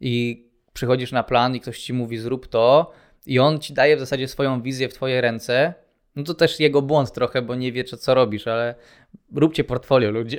[0.00, 2.92] i przychodzisz na plan i ktoś ci mówi zrób to
[3.26, 5.74] i on ci daje w zasadzie swoją wizję w twoje ręce,
[6.16, 8.74] no to też jego błąd trochę, bo nie wie, co robisz, ale
[9.34, 10.38] róbcie portfolio ludzie.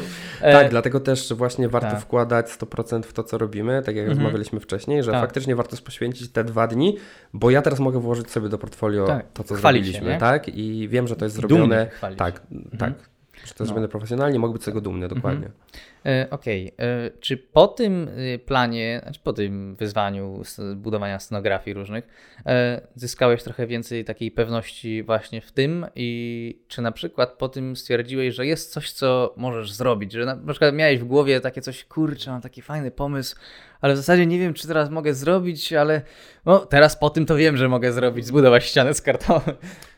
[0.40, 2.00] tak, dlatego też właśnie warto tak.
[2.00, 4.18] wkładać 100% w to, co robimy, tak jak mhm.
[4.18, 5.20] rozmawialiśmy wcześniej, że tak.
[5.20, 6.96] faktycznie warto poświęcić te dwa dni,
[7.32, 9.32] bo ja teraz mogę włożyć sobie do portfolio tak.
[9.32, 10.48] to, co Chwalić zrobiliśmy, się, tak?
[10.48, 11.90] I wiem, że to jest zrobione.
[12.16, 12.78] Tak, mhm.
[12.78, 13.11] tak.
[13.44, 13.66] Że to no.
[13.66, 15.46] zrobione profesjonalnie, mogę być z tego dumny, dokładnie.
[15.46, 16.28] Mhm.
[16.30, 16.86] Okej, okay.
[16.86, 20.42] E, czy po tym e, planie, znaczy po tym wyzwaniu
[20.76, 22.06] budowania scenografii różnych,
[22.94, 28.34] zyskałeś trochę więcej takiej pewności właśnie w tym i czy na przykład po tym stwierdziłeś,
[28.34, 32.30] że jest coś, co możesz zrobić, że na przykład miałeś w głowie takie coś, kurczę,
[32.30, 33.36] mam taki fajny pomysł,
[33.80, 36.02] ale w zasadzie nie wiem, czy teraz mogę zrobić, ale
[36.46, 39.40] no, teraz po tym to wiem, że mogę zrobić, zbudować ścianę z kartonu.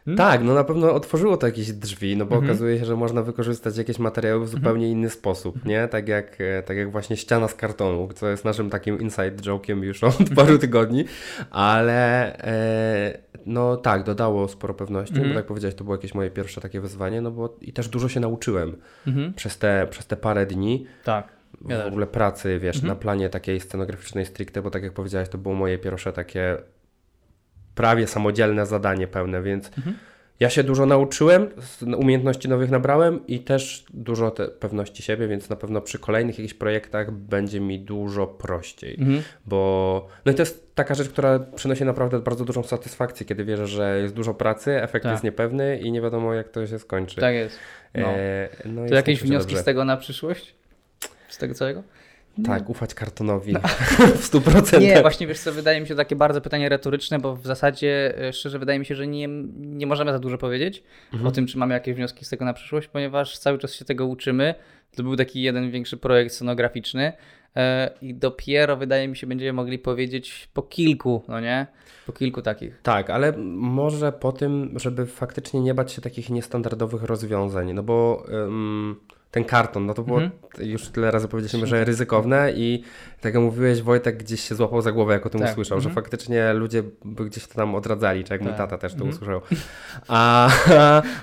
[0.04, 0.18] Hmm?
[0.18, 2.50] Tak, no na pewno otworzyło to jakieś drzwi, no bo mhm.
[2.50, 4.58] okazuje się, że można wykorzystać jakieś materiały w mhm.
[4.58, 4.98] zupełnie mhm.
[4.98, 5.88] inny sposób, nie?
[5.88, 9.82] Tak jak, e, tak jak właśnie ściana z kartonu, co jest naszym takim inside joke'iem
[9.82, 11.04] już od paru tygodni,
[11.50, 15.28] ale e, no tak, dodało sporo pewności, mhm.
[15.28, 18.08] bo tak powiedziałeś, to było jakieś moje pierwsze takie wyzwanie, no bo i też dużo
[18.08, 18.76] się nauczyłem
[19.06, 19.34] mhm.
[19.34, 20.86] przez, te, przez te parę dni.
[21.04, 21.28] Tak.
[21.60, 22.88] W ogóle pracy, wiesz, mhm.
[22.88, 26.56] na planie takiej scenograficznej stricte, bo tak jak powiedziałeś, to było moje pierwsze takie
[27.74, 29.96] prawie samodzielne zadanie pełne, więc mhm.
[30.40, 31.48] ja się dużo nauczyłem,
[31.96, 37.10] umiejętności nowych nabrałem i też dużo pewności siebie, więc na pewno przy kolejnych jakichś projektach
[37.10, 39.22] będzie mi dużo prościej, mhm.
[39.46, 43.66] bo no i to jest taka rzecz, która przynosi naprawdę bardzo dużą satysfakcję, kiedy wierzę,
[43.66, 45.12] że jest dużo pracy, efekt tak.
[45.12, 47.20] jest niepewny i nie wiadomo jak to się skończy.
[47.20, 47.58] Tak jest.
[47.94, 48.08] No.
[48.08, 49.62] E, no to jakieś wnioski dobrze.
[49.62, 50.54] z tego na przyszłość?
[51.28, 51.82] Z tego całego?
[52.44, 53.60] Tak, ufać kartonowi no.
[54.16, 54.80] w 100%.
[54.80, 58.32] Nie, właśnie wiesz co, wydaje mi się takie bardzo pytanie retoryczne, bo w zasadzie e,
[58.32, 60.82] szczerze wydaje mi się, że nie, nie możemy za dużo powiedzieć
[61.12, 61.26] mhm.
[61.26, 64.06] o tym, czy mamy jakieś wnioski z tego na przyszłość, ponieważ cały czas się tego
[64.06, 64.54] uczymy.
[64.96, 67.12] To był taki jeden większy projekt scenograficzny
[67.56, 71.66] e, i dopiero wydaje mi się będziemy mogli powiedzieć po kilku, no nie?
[72.06, 72.80] Po kilku takich.
[72.82, 78.26] Tak, ale może po tym, żeby faktycznie nie bać się takich niestandardowych rozwiązań, no bo...
[79.34, 80.40] ten karton, no to było, Mhm.
[80.70, 82.82] już tyle razy powiedzieliśmy, że ryzykowne i
[83.20, 85.50] tak jak mówiłeś, Wojtek gdzieś się złapał za głowę, jak o tym Tak.
[85.50, 86.04] usłyszał, że Mhm.
[86.04, 88.58] faktycznie ludzie by gdzieś to tam odradzali, czy jak mój Tak.
[88.58, 89.14] tata też to Mhm.
[89.14, 89.40] usłyszał.
[90.08, 90.50] A,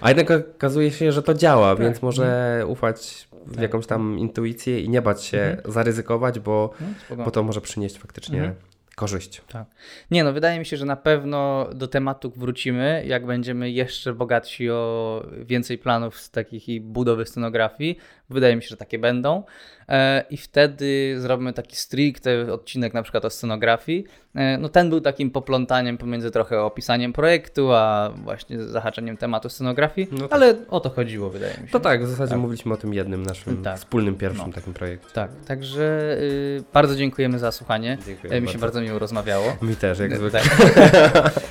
[0.01, 1.84] a jednak okazuje się, że to działa, Tak.
[1.86, 3.62] więc może ufać w Tak.
[3.62, 5.72] jakąś tam intuicję i nie bać się Mhm.
[5.74, 6.74] zaryzykować, bo,
[7.18, 8.55] No, bo to może przynieść faktycznie Mhm.
[8.96, 9.42] Korzyść.
[9.48, 9.68] Tak.
[10.12, 14.70] Nie no, wydaje mi się, że na pewno do tematu wrócimy, jak będziemy jeszcze bogatsi
[14.70, 17.98] o więcej planów z takich i budowy scenografii.
[18.30, 19.44] Wydaje mi się, że takie będą.
[19.92, 24.06] E, I wtedy zrobimy taki stricte odcinek na przykład o scenografii.
[24.36, 30.08] E, no ten był takim poplątaniem pomiędzy trochę opisaniem projektu, a właśnie zahaczeniem tematu scenografii,
[30.12, 30.34] No tak.
[30.34, 31.72] ale o to chodziło wydaje mi się.
[31.72, 32.39] To tak, w zasadzie Tak.
[32.39, 33.78] mówiliśmy o tym jednym naszym Tak.
[33.78, 34.54] wspólnym pierwszym No.
[34.54, 35.08] takim projekcie.
[35.14, 37.98] Tak, także y, bardzo dziękujemy za słuchanie.
[38.08, 39.58] Dziękuję E, mi się bardzo miło rozmawiało.
[39.62, 40.42] Mi też, jak zwykle.
[40.42, 41.32] Tak.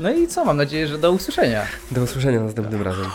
[0.00, 1.62] No i co, mam nadzieję, że do usłyszenia.
[1.90, 3.06] Do usłyszenia następnym razem.